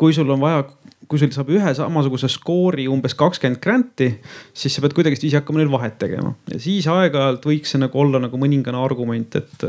[0.00, 0.64] kui sul on vaja
[1.10, 4.12] kui sul saab ühe samasuguse skoori umbes kakskümmend granti,
[4.54, 8.22] siis sa pead kuidagiviisi hakkama neil vahet tegema ja siis aeg-ajalt võiks see nagu olla
[8.22, 9.66] nagu mõningane argument, et,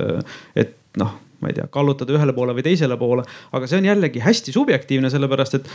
[0.55, 3.25] et noh ma ei tea, kallutada ühele poole või teisele poole,
[3.57, 5.71] aga see on jällegi hästi subjektiivne, sellepärast et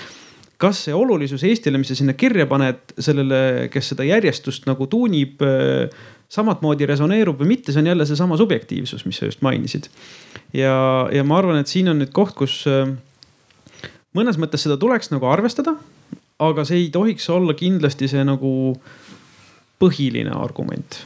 [0.60, 3.40] kas see olulisus Eestile, mis sa sinna kirja paned, sellele,
[3.72, 5.42] kes seda järjestust nagu tuunib,
[6.32, 9.90] samat moodi resoneerub või mitte, see on jälle seesama subjektiivsus, mis sa just mainisid.
[10.56, 10.76] ja,
[11.12, 12.62] ja ma arvan, et siin on nüüd koht, kus
[14.16, 15.76] mõnes mõttes seda tuleks nagu arvestada,
[16.42, 18.50] aga see ei tohiks olla kindlasti see nagu
[19.80, 21.04] põhiline argument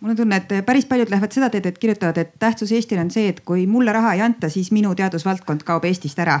[0.00, 3.10] mul on tunne, et päris paljud lähevad seda teed, et kirjutavad, et tähtsus Eestile on
[3.10, 6.38] see, et kui mulle raha ei anta, siis minu teadusvaldkond kaob Eestist ära.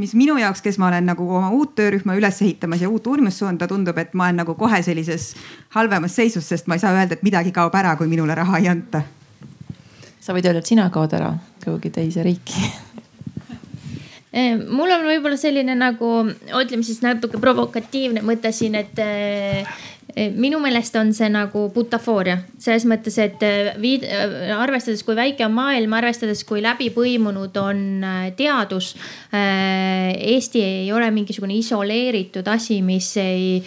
[0.00, 3.68] Mis minu jaoks, kes ma olen nagu oma uut töörühma üles ehitamas ja uut uurimussuunda,
[3.70, 5.34] tundub, et ma olen nagu kohe sellises
[5.76, 8.70] halvemas seisus, sest ma ei saa öelda, et midagi kaob ära, kui minule raha ei
[8.72, 9.02] anta.
[10.20, 11.34] sa võid öelda, et sina kaod ära
[11.64, 12.64] kuhugi teise riiki
[14.32, 16.10] eh, mul on võib-olla selline nagu,
[16.62, 19.66] ütleme siis natuke provokatiivne mõte siin, et Eh,
[20.16, 25.46] minu meelest on see nagu butafooria selles mõttes, et eh, viid, eh, arvestades, kui väike
[25.46, 28.04] on maailm, arvestades, kui läbipõimunud on
[28.36, 28.92] teadus.
[29.30, 33.60] Eesti ei ole mingisugune isoleeritud asi, mis ei,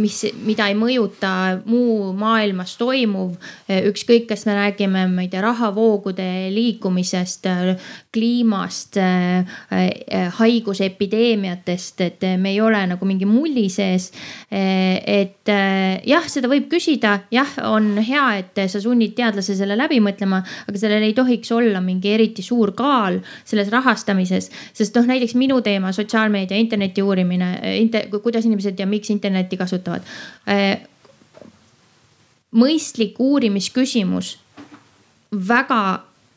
[0.00, 3.36] mis, mida ei mõjuta muu maailmas toimuv.
[3.90, 7.46] ükskõik, kas me räägime, ma ei tea, rahavoogude liikumisest,
[8.12, 8.98] kliimast,
[10.40, 14.10] haigusepideemiatest, et me ei ole nagu mingi mulli sees
[15.06, 20.00] et äh, jah, seda võib küsida, jah, on hea, et sa sunnid teadlase selle läbi
[20.04, 24.50] mõtlema, aga sellel ei tohiks olla mingi eriti suur kaal selles rahastamises.
[24.72, 30.06] sest noh, näiteks minu teema, sotsiaalmeedia, interneti uurimine inter,, kuidas inimesed ja miks internetti kasutavad.
[32.50, 34.34] Mõistlik uurimisküsimus
[35.30, 35.82] väga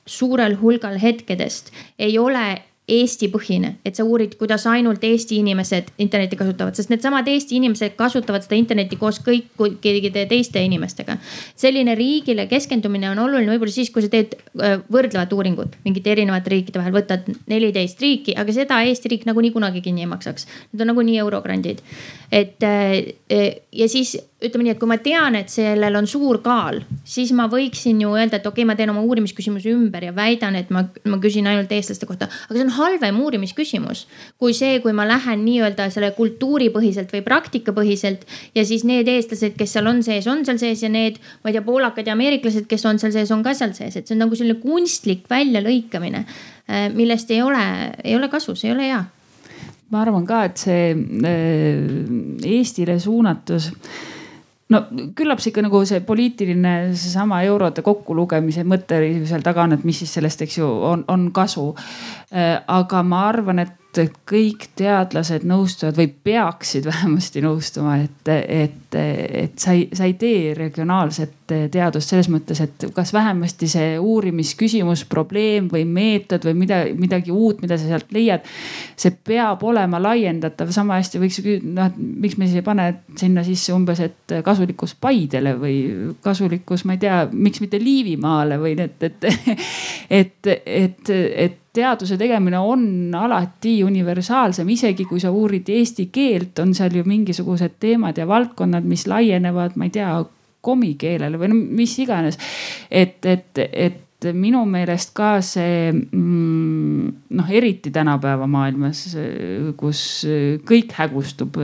[0.06, 6.76] suurel hulgal hetkedest ei ole Eesti-põhine, et sa uurid, kuidas ainult Eesti inimesed internetti kasutavad,
[6.76, 11.16] sest needsamad Eesti inimesed kasutavad seda internetti koos kõikide teiste inimestega.
[11.56, 16.52] selline riigile keskendumine on oluline võib-olla siis, kui sa teed äh, võrdlevat uuringut mingite erinevate
[16.52, 20.50] riikide vahel, võtad neliteist riiki, aga seda Eesti riik nagunii kunagi kinni ei maksaks.
[20.74, 21.80] Need on nagunii eurograndid.
[22.32, 23.00] et äh,
[23.72, 27.48] ja siis ütleme nii, et kui ma tean, et sellel on suur kaal, siis ma
[27.52, 30.84] võiksin ju öelda, et okei okay,, ma teen oma uurimisküsimuse ümber ja väidan, et ma,
[31.10, 32.28] ma küsin ainult eestlaste kohta.
[32.28, 34.06] aga see on halvem uurimisküsimus
[34.42, 39.76] kui see, kui ma lähen nii-öelda selle kultuuripõhiselt või praktikapõhiselt ja siis need eestlased, kes
[39.78, 42.88] seal on sees, on seal sees ja need, ma ei tea, poolakad ja ameeriklased, kes
[42.90, 46.26] on seal sees, on ka seal sees, et see on nagu selline kunstlik väljalõikamine,
[46.68, 47.64] äh, millest ei ole,
[48.04, 49.04] ei ole kasu, see ei ole hea
[49.94, 50.90] ma arvan ka, et see
[51.30, 53.70] äh, Eestile suunatus
[54.74, 54.82] no
[55.18, 59.00] küllap see ikka nagu see poliitiline, seesama eurode kokkulugemise mõte
[59.30, 61.70] seal taga on, et mis siis sellest, eks ju, on, on kasu.
[62.34, 68.98] Äh, aga ma arvan, et et kõik teadlased nõustuvad või peaksid vähemasti nõustuma, et, et,
[68.98, 75.06] et sa ei, sa ei tee regionaalset teadust selles mõttes, et kas vähemasti see uurimisküsimus,
[75.10, 78.46] probleem või meetod või mida, midagi uut, mida sa sealt leiad.
[78.98, 82.88] see peab olema laiendatav, sama hästi võiks ju noh, et miks me siis ei pane
[83.20, 85.78] sinna sisse umbes, et kasulikkus Paidele või
[86.24, 89.28] kasulikkus, ma ei tea, miks mitte Liivimaale või et, et,
[90.10, 92.86] et, et, et teaduse tegemine on
[93.18, 98.86] alati universaalsem, isegi kui sa uurid eesti keelt, on seal ju mingisugused teemad ja valdkonnad,
[98.86, 100.14] mis laienevad, ma ei tea,
[100.64, 102.38] komikeelele või no mis iganes.
[102.92, 109.06] et, et, et et minu meelest ka see mm, noh, eriti tänapäeva maailmas,
[109.80, 110.02] kus
[110.68, 111.58] kõik hägustub,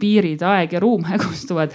[0.00, 1.74] piirid, aeg ja ruum hägustuvad.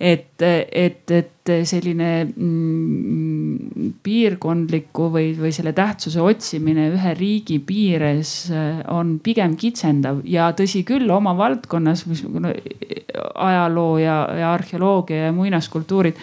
[0.00, 8.34] et, et, et selline mm, piirkondliku või, või selle tähtsuse otsimine ühe riigi piires
[8.92, 12.22] on pigem kitsendav ja tõsi küll, oma valdkonnas, mis
[13.34, 16.18] ajaloo ja, ja arheoloogia ja muinaskultuurid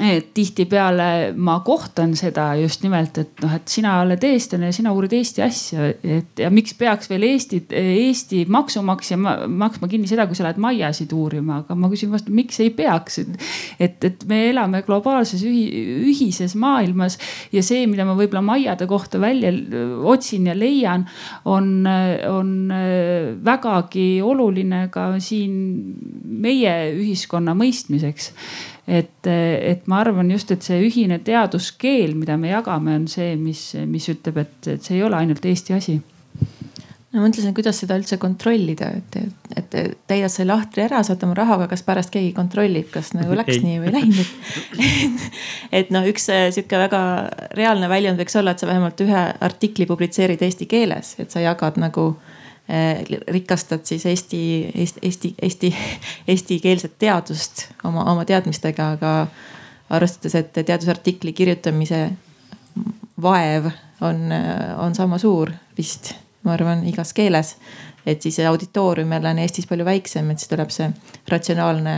[0.00, 4.94] et tihtipeale ma kohtan seda just nimelt, et noh, et sina oled eestlane ja sina
[4.96, 10.38] uurid Eesti asja, et ja miks peaks veel Eesti, Eesti maksumaksja maksma kinni seda, kui
[10.38, 13.20] sa lähed maiasid uurima, aga ma küsin vastu, miks ei peaks.
[13.20, 15.66] et, et me elame globaalses ühi,
[16.08, 17.18] ühises maailmas
[17.52, 19.52] ja see, mida ma võib-olla maiade kohta välja
[20.08, 21.06] otsin ja leian,
[21.44, 21.84] on,
[22.30, 22.56] on
[23.44, 25.54] vägagi oluline ka siin
[26.40, 28.32] meie ühiskonna mõistmiseks
[28.90, 33.62] et, et ma arvan just, et see ühine teaduskeel, mida me jagame, on see, mis,
[33.86, 36.00] mis ütleb, et, et see ei ole ainult Eesti asi
[37.10, 39.16] no mõtlesin, kuidas seda üldse kontrollida, et,
[39.58, 39.76] et
[40.10, 43.62] täidad selle lahtri ära, saad oma rahaga, kas pärast keegi kontrollib, kas nagu läks ei.
[43.66, 44.34] nii või ei läinud.
[44.86, 45.24] et,
[45.82, 47.02] et noh, üks äh, sihuke väga
[47.58, 51.80] reaalne väljund võiks olla, et sa vähemalt ühe artikli publitseerid eesti keeles, et sa jagad
[51.82, 52.12] nagu
[53.28, 55.74] rikastad siis Eesti, Eesti, Eesti, Eesti,
[56.28, 59.14] eestikeelset teadust oma, oma teadmistega, aga
[59.90, 62.04] arvestades, et teadusartikli kirjutamise
[63.22, 64.28] vaev on,
[64.78, 66.12] on sama suur vist,
[66.46, 67.56] ma arvan, igas keeles.
[68.06, 70.88] et siis auditoorium jälle on Eestis palju väiksem, et siis tuleb see
[71.28, 71.96] ratsionaalne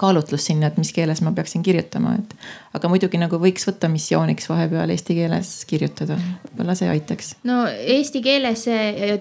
[0.00, 2.34] kaalutlus sinna, et mis keeles ma peaksin kirjutama, et.
[2.76, 6.16] aga muidugi nagu võiks võtta missiooniks vahepeal eesti keeles kirjutada,
[6.48, 7.34] võib-olla see aitaks.
[7.48, 8.64] no eesti keeles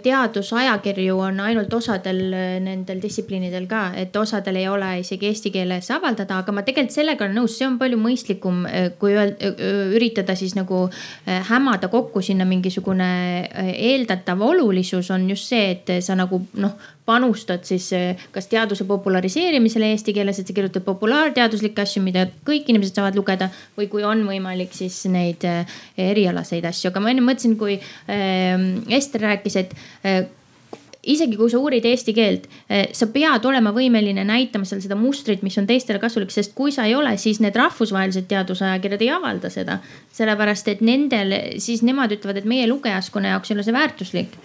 [0.04, 2.22] teadusajakirju on ainult osadel
[2.66, 7.26] nendel distsipliinidel ka, et osadel ei ole isegi eesti keeles avaldada, aga ma tegelikult sellega
[7.26, 8.64] olen nõus, see on palju mõistlikum,
[9.02, 9.16] kui
[9.96, 13.10] üritada siis nagu äh, hämada kokku sinna mingisugune
[13.50, 16.78] äh, eeldatav olulisus on just see, et sa nagu noh
[17.10, 22.70] panustad siis eh, kas teaduse populariseerimisele eesti keeles, et sa kirjutad populaarteaduslikke asju, mida kõik
[22.70, 23.50] inimesed saavad lugeda.
[23.78, 25.78] või kui on võimalik, siis neid eh,
[26.10, 28.68] erialaseid asju, aga ma enne mõtlesin, kui eh,
[29.00, 29.74] Ester rääkis, et
[31.10, 32.48] isegi kui sa uurid eesti keelt,
[32.94, 36.86] sa pead olema võimeline näitama seal seda mustrit, mis on teistele kasulik, sest kui sa
[36.90, 39.80] ei ole, siis need rahvusvahelised teadusajakirjad ei avalda seda.
[40.14, 44.36] sellepärast et nendel, siis nemad ütlevad, et meie lugejaskonna jaoks ei ole see väärtuslik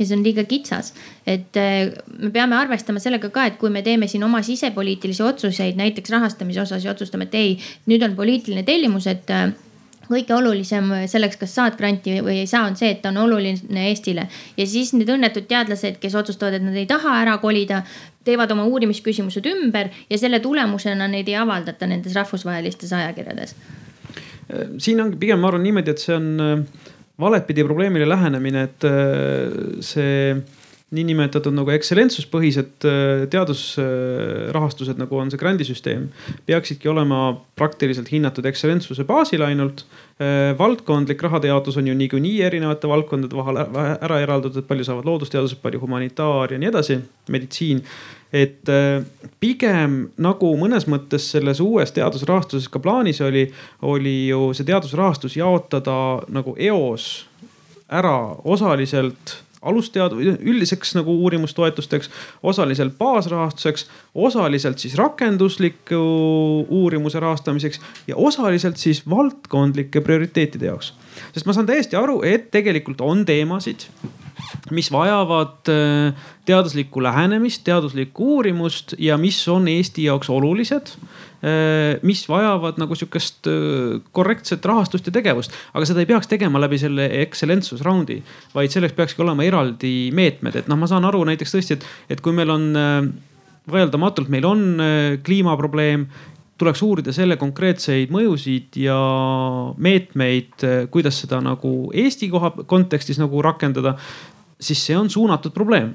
[0.00, 0.94] ja see on liiga kitsas.
[1.26, 5.76] et äh, me peame arvestama sellega ka, et kui me teeme siin oma sisepoliitilisi otsuseid,
[5.76, 9.50] näiteks rahastamise osas ja otsustame, et ei, nüüd on poliitiline tellimus, et äh,
[10.10, 13.84] kõige olulisem selleks, kas saad granti või ei saa, on see, et ta on oluline
[13.88, 14.26] Eestile.
[14.56, 17.84] ja siis need õnnetud teadlased, kes otsustavad, et nad ei taha ära kolida,
[18.26, 23.54] teevad oma uurimisküsimused ümber ja selle tulemusena neid ei avaldata nendes rahvusvahelistes ajakirjades.
[24.78, 26.66] siin ongi pigem, ma arvan niimoodi, et see on
[27.20, 30.34] valetpidi probleemile lähenemine, et äh, see
[30.94, 36.08] niinimetatud nagu ekstsellentsuspõhised äh, teadusrahastused, nagu on see grandisüsteem,
[36.48, 39.84] peaksidki olema praktiliselt hinnatud ekstsellentsuse baasil ainult.
[40.20, 45.62] Äh, valdkondlik rahade jaotus on ju niikuinii erinevate valdkondade vahel ära eraldatud, palju saavad loodusteadused,
[45.62, 46.98] palju humanitaar ja nii edasi,
[47.30, 47.84] meditsiin
[48.32, 49.02] et äh,
[49.42, 53.48] pigem nagu mõnes mõttes selles uues teadusrahastuses ka plaanis oli,
[53.82, 55.96] oli ju see teadusrahastus jaotada
[56.30, 57.08] nagu eos
[57.90, 58.16] ära
[58.46, 62.10] osaliselt alustead-, üldiseks nagu uurimustoetusteks,
[62.42, 66.00] osaliselt baasrahastuseks, osaliselt siis rakendusliku
[66.68, 70.94] uurimuse rahastamiseks ja osaliselt siis valdkondlike prioriteetide jaoks.
[71.34, 73.88] sest ma saan täiesti aru, et tegelikult on teemasid
[74.70, 80.94] mis vajavad äh, teaduslikku lähenemist, teaduslikku uurimust ja mis on Eesti jaoks olulised.
[81.40, 86.60] Äh, mis vajavad nagu sihukest äh, korrektset rahastust ja tegevust, aga seda ei peaks tegema
[86.60, 88.18] läbi selle excellentsus round'i,
[88.52, 92.20] vaid selleks peakski olema eraldi meetmed, et noh, ma saan aru näiteks tõesti, et, et
[92.20, 92.66] kui meil on
[93.72, 94.66] vaieldamatult, meil on
[95.24, 96.04] kliimaprobleem
[96.60, 98.98] tuleks uurida selle konkreetseid mõjusid ja
[99.80, 100.60] meetmeid,
[100.92, 103.96] kuidas seda nagu Eesti koha kontekstis nagu rakendada
[104.60, 105.94] siis see on suunatud probleem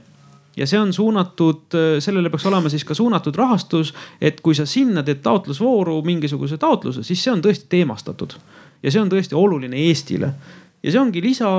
[0.58, 5.03] ja see on suunatud, sellele peaks olema siis ka suunatud rahastus, et kui sa sinna
[5.03, 8.38] teed taotlusvooru mingisuguse taotluse, siis see on tõesti teemastatud.
[8.84, 10.34] ja see on tõesti oluline Eestile.
[10.84, 11.49] ja see ongi lisa,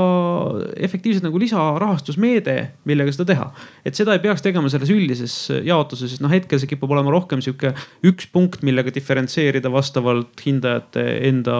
[0.77, 3.51] efektiivselt nagu lisarahastusmeede, millega seda teha.
[3.85, 7.43] et seda ei peaks tegema selles üldises jaotuses, sest noh, hetkel see kipub olema rohkem
[7.45, 7.75] sihuke
[8.07, 11.59] üks punkt, millega diferentseerida vastavalt hindajate enda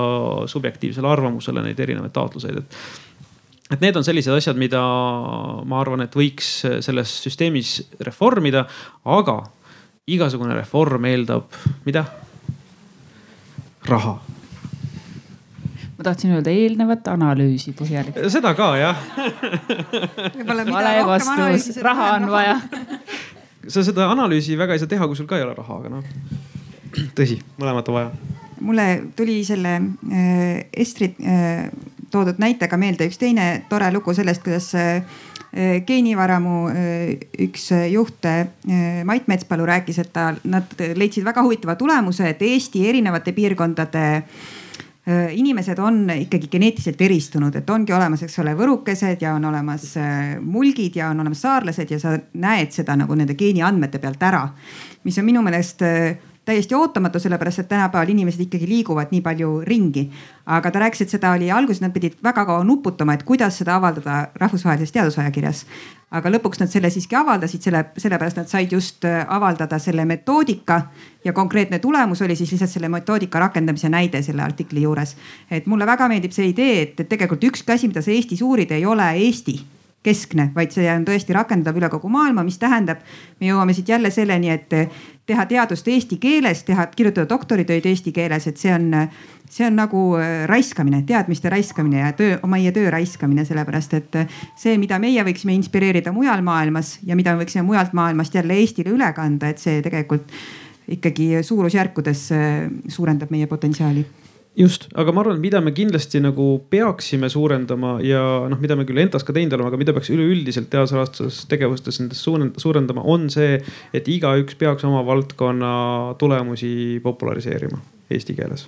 [0.49, 3.06] subjektiivsele arvamusele neid erinevaid taotluseid, et
[3.71, 4.83] et need on sellised asjad, mida
[5.67, 8.67] ma arvan, et võiks selles süsteemis reformida,
[9.05, 9.41] aga
[10.07, 11.51] igasugune reform eeldab,
[11.87, 12.07] mida?
[13.87, 14.17] raha.
[15.97, 18.31] ma tahtsin öelda eelnevat analüüsi põhjalikult.
[18.35, 19.03] seda ka jah
[20.47, 22.59] vale vastus, raha on vaja
[23.69, 26.11] sa seda analüüsi väga ei saa teha, kui sul ka ei ole raha, aga noh,
[27.19, 28.11] tõsi, mõlemat on vaja.
[28.61, 28.87] mulle
[29.17, 31.69] tuli selle äh, Estrid äh,
[32.11, 34.73] toodud näitega meelde üks teine tore lugu sellest, kuidas
[35.87, 38.47] geenivaramu äh, üks juht äh,
[39.05, 44.07] Mait Metspalu rääkis, et ta, nad leidsid väga huvitava tulemuse, et Eesti erinevate piirkondade
[45.07, 49.93] inimesed on ikkagi geneetiliselt eristunud, et ongi olemas, eks ole, võrukesed ja on olemas
[50.43, 54.49] mulgid ja on olemas saarlased ja sa näed seda nagu nende geeniandmete pealt ära.
[55.07, 55.87] mis on minu meelest
[56.47, 60.11] täiesti ootamatu, sellepärast et tänapäeval inimesed ikkagi liiguvad nii palju ringi.
[60.47, 63.75] aga ta rääkis, et seda oli alguses, nad pidid väga kaua nuputama, et kuidas seda
[63.77, 65.67] avaldada rahvusvahelises teadusajakirjas.
[66.11, 70.83] aga lõpuks nad selle siiski avaldasid, selle, sellepärast nad said just äh, avaldada selle metoodika
[71.25, 75.17] ja konkreetne tulemus oli siis lihtsalt selle metoodika rakendamise näide selle artikli juures.
[75.51, 78.71] et mulle väga meeldib see idee, et, et tegelikult ükski asi, mida sa Eestis uurid,
[78.71, 79.59] ei ole Eesti
[80.07, 83.03] keskne, vaid see on tõesti rakendatav üle kogu maailma, mis tähendab,
[83.41, 84.77] me jõuame siit jälle selleni, et
[85.27, 88.93] teha teadust eesti keeles, teha, kirjutada doktoritöid eesti keeles, et see on,
[89.51, 94.37] see on nagu äh, raiskamine, teadmiste raiskamine ja töö, meie töö raiskamine, sellepärast et äh,
[94.59, 98.95] see, mida meie võiksime inspireerida mujal maailmas ja mida me võiksime mujalt maailmast jälle Eestile
[98.95, 100.31] üle kanda, et see tegelikult
[100.97, 102.55] ikkagi suurusjärkudes äh,
[102.93, 104.07] suurendab meie potentsiaali
[104.57, 109.03] just, aga ma arvan, mida me kindlasti nagu peaksime suurendama ja noh, mida me küll
[109.03, 113.61] Entas ka teinud oleme, aga mida peaks üleüldiselt teadusrahastuses tegevustes nendest suurendama, on see,
[113.97, 118.67] et igaüks peaks oma valdkonna tulemusi populariseerima eesti keeles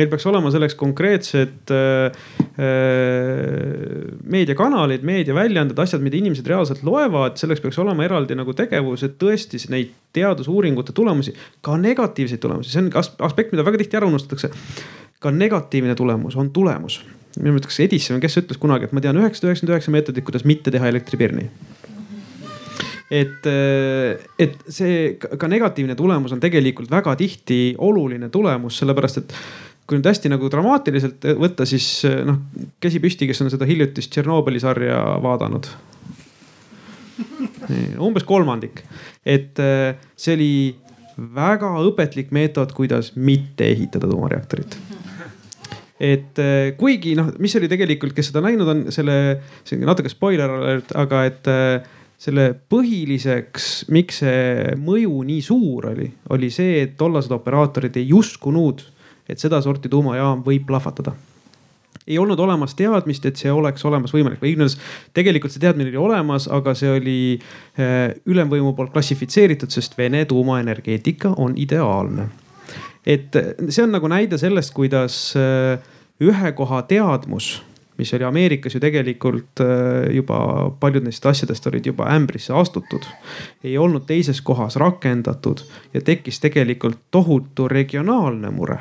[0.00, 2.22] meil peaks olema selleks konkreetsed äh,
[2.56, 9.18] äh, meediakanalid, meediaväljaanded, asjad, mida inimesed reaalselt loevad, selleks peaks olema eraldi nagu tegevus, et
[9.20, 11.34] tõesti neid teadusuuringute tulemusi,
[11.64, 12.92] ka negatiivseid tulemusi, see on
[13.28, 14.52] aspekt, mida väga tihti ära unustatakse.
[15.20, 17.02] ka negatiivne tulemus on tulemus.
[17.38, 20.44] minu meelest, kas Edison, kes ütles kunagi, et ma tean üheksasada üheksakümmend üheksa meetodit, kuidas
[20.44, 21.50] mitte teha elektripirni
[23.10, 29.34] et, äh, et see ka negatiivne tulemus on tegelikult väga tihti oluline tulemus, sellepärast et
[29.90, 32.38] kui nüüd hästi nagu dramaatiliselt võtta, siis eh, noh,
[32.82, 35.66] käsi püsti, kes on seda hiljutist Tšernobõli sarja vaadanud.
[38.06, 38.84] umbes kolmandik,
[39.26, 40.52] et eh, see oli
[41.34, 44.78] väga õpetlik meetod, kuidas mitte ehitada tuumareaktorit
[46.00, 49.16] et eh, kuigi noh, mis oli tegelikult, kes seda näinud on, selle,
[49.66, 51.50] see on natuke spoiler alert, aga et
[52.20, 58.86] selle põhiliseks, miks see mõju nii suur oli, oli see, et tollased operaatorid ei uskunud
[59.30, 61.14] et sedasorti tuumajaam võib plahvatada
[62.10, 64.76] ei olnud olemas teadmist, et see oleks olemas võimalik või igatahes
[65.14, 71.34] tegelikult see teadmine oli olemas, aga see oli äh, ülemvõimu poolt klassifitseeritud, sest Vene tuumaenergeetika
[71.36, 72.28] on ideaalne.
[73.06, 73.36] et
[73.68, 75.78] see on nagu näide sellest, kuidas äh,
[76.20, 77.60] ühe koha teadmus
[78.00, 83.04] mis oli Ameerikas ju tegelikult äh, juba paljud neist asjadest olid juba ämbrisse astutud.
[83.64, 85.62] ei olnud teises kohas rakendatud
[85.94, 88.80] ja tekkis tegelikult tohutu regionaalne mure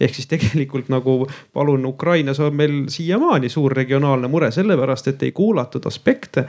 [0.00, 5.32] ehk siis tegelikult nagu palun, Ukrainas on meil siiamaani suur regionaalne mure, sellepärast et ei
[5.32, 6.46] kuulatud aspekte,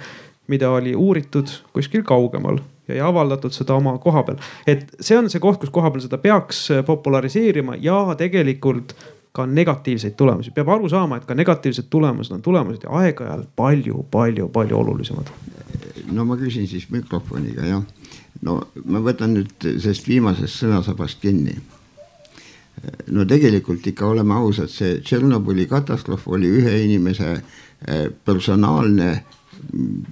[0.48, 4.38] mida oli uuritud kuskil kaugemal ja ei avaldatud seda oma koha peal.
[4.68, 8.96] et see on see koht, kus koha peal seda peaks populariseerima ja tegelikult
[9.36, 14.06] ka negatiivseid tulemusi, peab aru saama, et ka negatiivsed tulemused on tulemused ja aeg-ajalt palju,
[14.12, 15.32] palju, palju olulisemad.
[16.12, 17.84] no ma küsin siis mikrofoniga jah.
[18.42, 21.58] no ma võtan nüüd sellest viimasest sõnasabast kinni
[23.08, 29.10] no tegelikult ikka oleme ausad, see Tšernobõli katastroof oli ühe inimese eh, personaalne,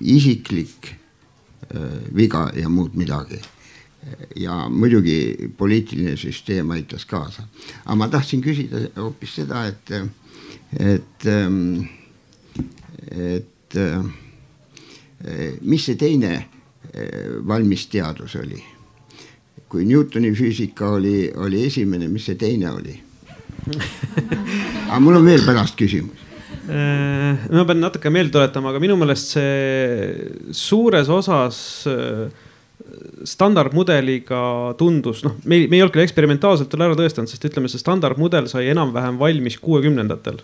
[0.02, 3.42] isiklik eh, viga ja muud midagi.
[4.36, 7.46] ja muidugi poliitiline süsteem aitas kaasa,
[7.86, 9.92] aga ma tahtsin küsida hoopis seda, et,
[10.76, 11.88] et, ehm,
[13.08, 14.04] et eh,
[15.62, 16.34] mis see teine
[17.48, 18.60] valmis teadus oli
[19.74, 23.00] kui Newtoni füüsika oli, oli esimene, mis see teine oli?
[23.74, 26.24] aga mul on veel pärast küsimus
[26.70, 31.60] äh, ma pean natuke meelde tuletama, aga minu meelest see suures osas
[31.90, 32.28] äh,
[33.26, 34.42] standardmudeliga
[34.78, 37.82] tundus, noh, me ei, me ei olnud küll eksperimentaalselt veel ära tõestanud, sest ütleme, see
[37.82, 40.42] standardmudel sai enam-vähem valmis kuuekümnendatel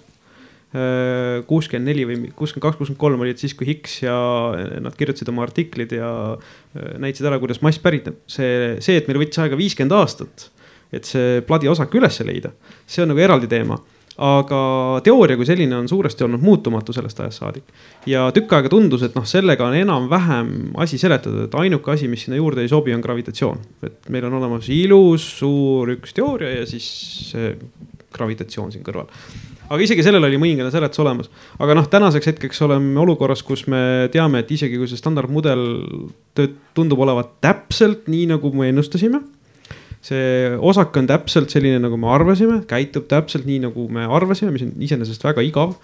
[1.50, 4.16] kuuskümmend neli või kuuskümmend kaks, kuuskümmend kolm olid siis, kui Higgs ja
[4.86, 8.20] nad kirjutasid oma artiklid ja äh, näitasid ära, kuidas mass päritneb.
[8.30, 10.50] see, see, et meil võttis aega viiskümmend aastat,
[10.94, 12.54] et see pladiosak üles leida,
[12.86, 13.80] see on nagu eraldi teema
[14.20, 14.62] aga
[15.04, 17.70] teooria kui selline on suuresti olnud muutumatu sellest ajast saadik.
[18.06, 20.50] ja tükk aega tundus, et noh, sellega on enam-vähem
[20.84, 23.62] asi seletatud, et ainuke asi, mis sinna juurde ei sobi, on gravitatsioon.
[23.88, 27.34] et meil on olemas ilus suur üks teooria ja siis
[28.14, 29.08] gravitatsioon siin kõrval
[29.70, 31.32] aga isegi sellel oli mõningane seletus olemas.
[31.62, 35.66] aga noh, tänaseks hetkeks oleme olukorras, kus me teame, et isegi kui see standardmudel
[36.78, 39.22] tundub olevat täpselt nii, nagu me ennustasime
[40.00, 44.64] see osak on täpselt selline, nagu me arvasime, käitub täpselt nii, nagu me arvasime, mis
[44.64, 45.76] on iseenesest väga igav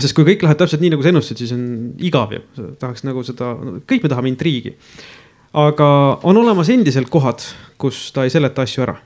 [0.00, 1.64] sest kui kõik läheb täpselt nii, nagu sa ennustasid, siis on
[2.02, 2.42] igav ju,
[2.80, 3.52] tahaks nagu seda,
[3.88, 4.74] kõik me tahame intriigi.
[5.52, 5.86] aga
[6.22, 7.44] on olemas endiselt kohad,
[7.78, 8.98] kus ta ei seleta asju ära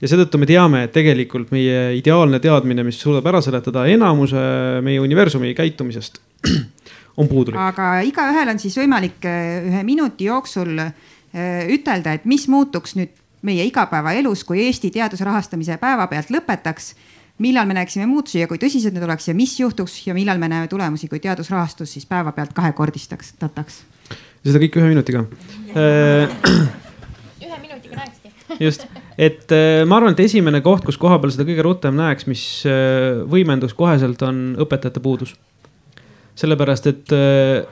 [0.00, 4.40] ja seetõttu me teame, et tegelikult meie ideaalne teadmine, mis suudab ära seletada enamuse
[4.84, 6.20] meie universumi käitumisest,
[7.20, 7.60] on puudulik.
[7.60, 10.92] aga igaühel on siis võimalik äh, ühe minuti jooksul äh,
[11.76, 16.94] ütelda, et mis muutuks nüüd meie igapäevaelus, kui Eesti teaduse rahastamise päevapealt lõpetaks
[17.40, 20.48] millal me näeksime muutusi ja kui tõsised need oleks ja mis juhtuks ja millal me
[20.52, 23.82] näeme tulemusi, kui teadusrahastus siis päevapealt kahekordistaks, tataks?
[24.44, 25.24] seda kõike ühe minutiga.
[25.72, 28.84] ühe minutiga näekski just,
[29.20, 32.44] et äh, ma arvan, et esimene koht, kus koha peal seda kõige rutem näeks, mis
[32.68, 35.34] äh, võimendus koheselt, on õpetajate puudus.
[36.40, 37.66] sellepärast, et äh,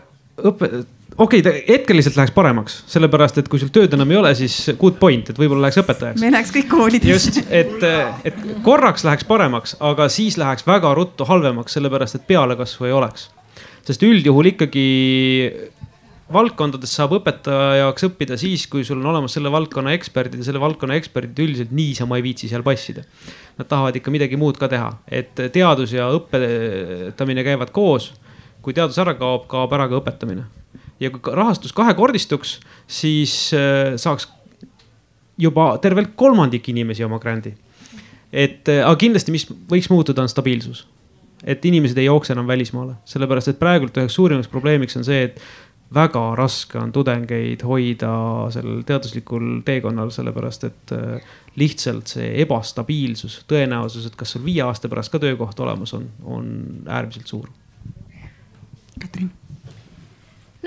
[0.44, 0.68] õpe,
[1.16, 4.58] okei okay,, hetkel lihtsalt läheks paremaks, sellepärast et kui sul tööd enam ei ole, siis
[4.80, 6.20] good point, et võib-olla läheks õpetajaks.
[6.20, 7.16] me läheks kõik koolidesse.
[7.16, 7.88] just, et,
[8.28, 13.30] et korraks läheks paremaks, aga siis läheks väga ruttu halvemaks, sellepärast et pealekasvu ei oleks.
[13.88, 14.86] sest üldjuhul ikkagi
[16.32, 20.98] valdkondades saab õpetajaks õppida siis, kui sul on olemas selle valdkonna eksperdid ja selle valdkonna
[20.98, 23.04] eksperdid üldiselt niisama ei viitsi seal passida.
[23.58, 28.12] Nad tahavad ikka midagi muud ka teha, et teadus ja õpetamine käivad koos.
[28.62, 30.44] kui teadus ära kaob, kaob ära ka õpetamine.
[31.00, 34.28] ja kui rahastus kahekordistuks, siis äh, saaks
[35.38, 37.54] juba tervelt kolmandik inimesi oma grandi.
[38.32, 40.86] et, äh, aga kindlasti, mis võiks muutuda, on stabiilsus
[41.46, 45.40] et inimesed ei jookse enam välismaale, sellepärast et praegult üheks suurimaks probleemiks on see, et
[45.94, 48.12] väga raske on tudengeid hoida
[48.52, 54.90] sellel teaduslikul teekonnal, sellepärast et äh, lihtsalt see ebastabiilsus, tõenäosus, et kas sul viie aasta
[54.92, 56.48] pärast ka töökoht olemas on, on
[56.86, 57.48] äärmiselt suur.
[58.98, 59.30] Katrin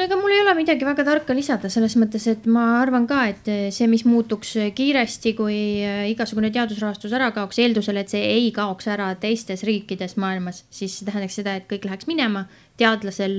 [0.02, 3.19] no ega mul ei ole midagi väga tarka lisada selles mõttes, et ma arvan ka,
[3.30, 8.48] et see, mis muutuks kiiresti, kui äh, igasugune teadusrahastus ära kaoks, eeldusel, et see ei
[8.56, 12.48] kaoks ära teistes riikides maailmas, siis see tähendaks seda, et kõik läheks minema.
[12.82, 13.36] teadlasel,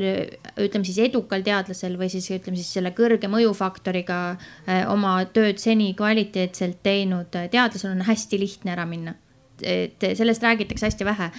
[0.63, 4.19] ütleme siis edukal teadlasel või siis ütleme siis selle kõrge mõjufaktoriga
[4.93, 9.17] oma tööd seni kvaliteetselt teinud teadlasel on hästi lihtne ära minna
[9.63, 11.31] et sellest räägitakse hästi vähe.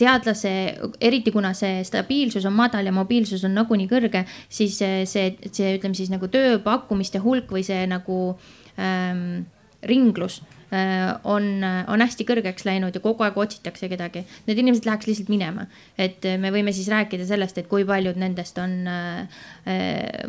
[0.00, 0.52] teadlase,
[1.00, 5.94] eriti kuna see stabiilsus on madal ja mobiilsus on nagunii kõrge, siis see, see ütleme
[5.94, 8.20] siis nagu tööpakkumiste hulk või see nagu
[8.80, 9.44] ähm,
[9.82, 10.40] ringlus
[11.24, 14.22] on, on hästi kõrgeks läinud ja kogu aeg otsitakse kedagi.
[14.46, 15.66] Need inimesed läheks lihtsalt minema,
[15.98, 19.44] et äh, me võime siis rääkida sellest, et kui paljud nendest on, äh,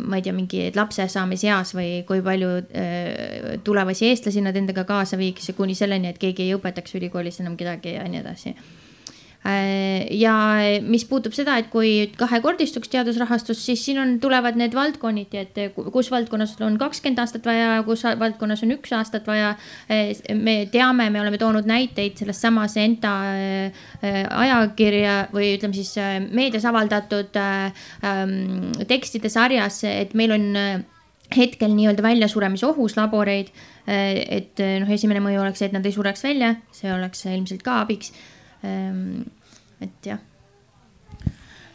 [0.01, 2.51] ma ei tea, mingi lapse saamise eas või kui palju
[3.65, 7.97] tulevasi eestlasi nad endaga kaasa viiks, kuni selleni, et keegi ei õpetaks ülikoolis enam kedagi
[7.97, 8.90] ja nii edasi Äh,
[9.41, 10.33] ja
[10.85, 16.11] mis puutub seda, et kui kahekordistuks teadusrahastus, siis siin on, tulevad need valdkonniti, et kus
[16.13, 19.55] valdkonnas on kakskümmend aastat vaja, kus valdkonnas on üks aastat vaja.
[19.89, 23.85] Äh, me teame, me oleme toonud näiteid selles samas enda äh,
[24.29, 25.95] ajakirja või ütleme siis
[26.29, 30.45] meedias avaldatud ähm, tekstide sarjas, et meil on
[31.31, 33.49] hetkel nii-öelda väljasuremisohus laboreid.
[33.87, 37.79] et noh, esimene mõju oleks see, et nad ei sureks välja, see oleks ilmselt ka
[37.81, 38.11] abiks
[38.63, 40.19] et jah.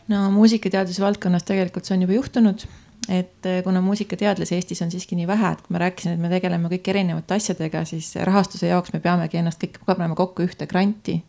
[0.08, 2.66] no muusikateaduse valdkonnas tegelikult see on juba juhtunud,
[3.08, 6.30] et eh, kuna muusikateadlasi Eestis on siiski nii vähe, et kui ma rääkisin, et me
[6.32, 11.22] tegeleme kõik erinevate asjadega, siis rahastuse jaoks me peamegi ennast kõik panema kokku ühte granti.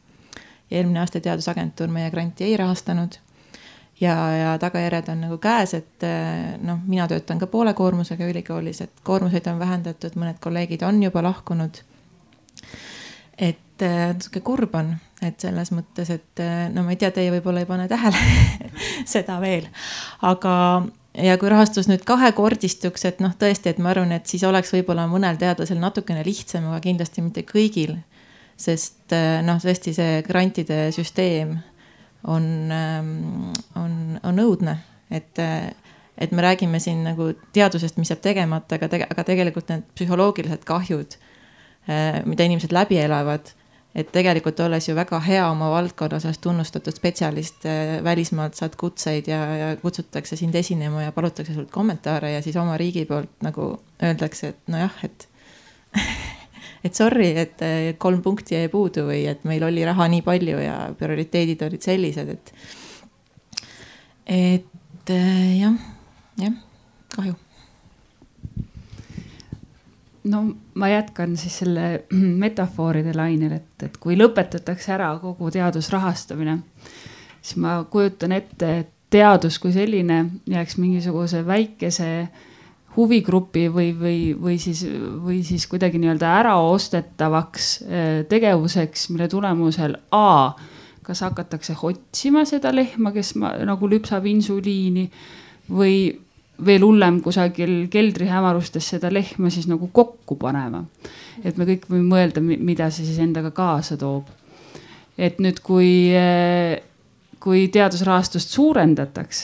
[0.71, 3.17] eelmine aasta Teadusagentuur meie granti ei rahastanud
[4.01, 8.81] ja, ja tagajärjed on nagu käes, et eh, noh, mina töötan ka poole koormusega ülikoolis,
[8.81, 11.81] et koormuseid on vähendatud, mõned kolleegid on juba lahkunud.
[13.38, 14.95] et eh, sihuke kurb on
[15.26, 16.41] et selles mõttes, et
[16.73, 18.19] no ma ei tea, teie võib-olla ei pane tähele
[19.15, 19.65] seda veel,
[20.27, 20.53] aga
[21.18, 25.07] ja kui rahastus nüüd kahekordistuks, et noh, tõesti, et ma arvan, et siis oleks võib-olla
[25.10, 27.98] mõnel teadlasel natukene lihtsam, aga kindlasti mitte kõigil.
[28.57, 29.14] sest
[29.45, 31.57] noh, tõesti see grantide süsteem
[32.26, 32.45] on,
[33.77, 33.91] on,
[34.23, 34.77] on õudne,
[35.14, 35.38] et,
[36.18, 40.65] et me räägime siin nagu teadusest, mis jääb tegemata, aga tege,, aga tegelikult need psühholoogilised
[40.65, 41.18] kahjud,
[42.26, 43.53] mida inimesed läbi elavad
[43.97, 49.29] et tegelikult olles ju väga hea oma valdkonna osas tunnustatud spetsialist, äh, välismaalt saad kutseid
[49.31, 53.71] ja, ja kutsutakse sind esinema ja palutakse sult kommentaare ja siis oma riigi poolt nagu
[54.03, 55.27] öeldakse, et nojah, et
[56.85, 57.65] et sorry, et
[57.97, 62.29] kolm punkti jäi puudu või et meil oli raha nii palju ja prioriteedid olid sellised,
[62.37, 62.53] et.
[64.37, 65.83] et äh, jah,
[66.37, 66.63] jah,
[67.15, 67.35] kahju
[70.29, 70.43] no
[70.75, 72.03] ma jätkan siis selle
[72.43, 76.59] metafooride lainel, et, et kui lõpetatakse ära kogu teadusrahastamine,
[77.41, 82.11] siis ma kujutan ette, et teadus kui selline jääks mingisuguse väikese
[82.97, 84.81] huvigrupi või, või, või siis,
[85.23, 90.53] või siis kuidagi nii-öelda äraostetavaks äh, tegevuseks, mille tulemusel A,
[91.05, 95.05] kas hakatakse otsima seda lehma, kes ma, nagu lüpsab insuliini
[95.69, 96.09] või
[96.65, 100.84] veel hullem kusagil keldrihämarustes seda lehma siis nagu kokku panema.
[101.43, 104.29] et me kõik võime mõelda, mida see siis endaga kaasa toob.
[105.17, 106.11] et nüüd, kui,
[107.39, 109.43] kui teadusrahastust suurendataks,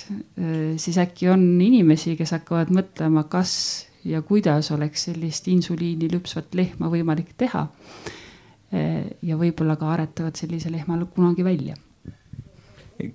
[0.77, 3.53] siis äkki on inimesi, kes hakkavad mõtlema, kas
[4.05, 7.67] ja kuidas oleks sellist insuliini lüpsvat lehma võimalik teha.
[9.21, 11.75] ja võib-olla ka aretavad sellise lehma kunagi välja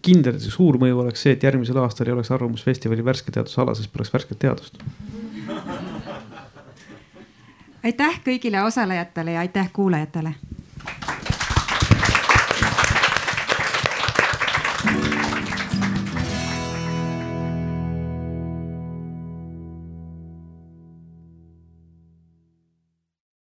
[0.03, 4.13] kindel, suur mõju oleks see, et järgmisel aastal ei oleks Arvamusfestivali värske teadusala, sest poleks
[4.15, 4.83] värsket teadust.
[7.85, 10.35] aitäh kõigile osalejatele ja aitäh kuulajatele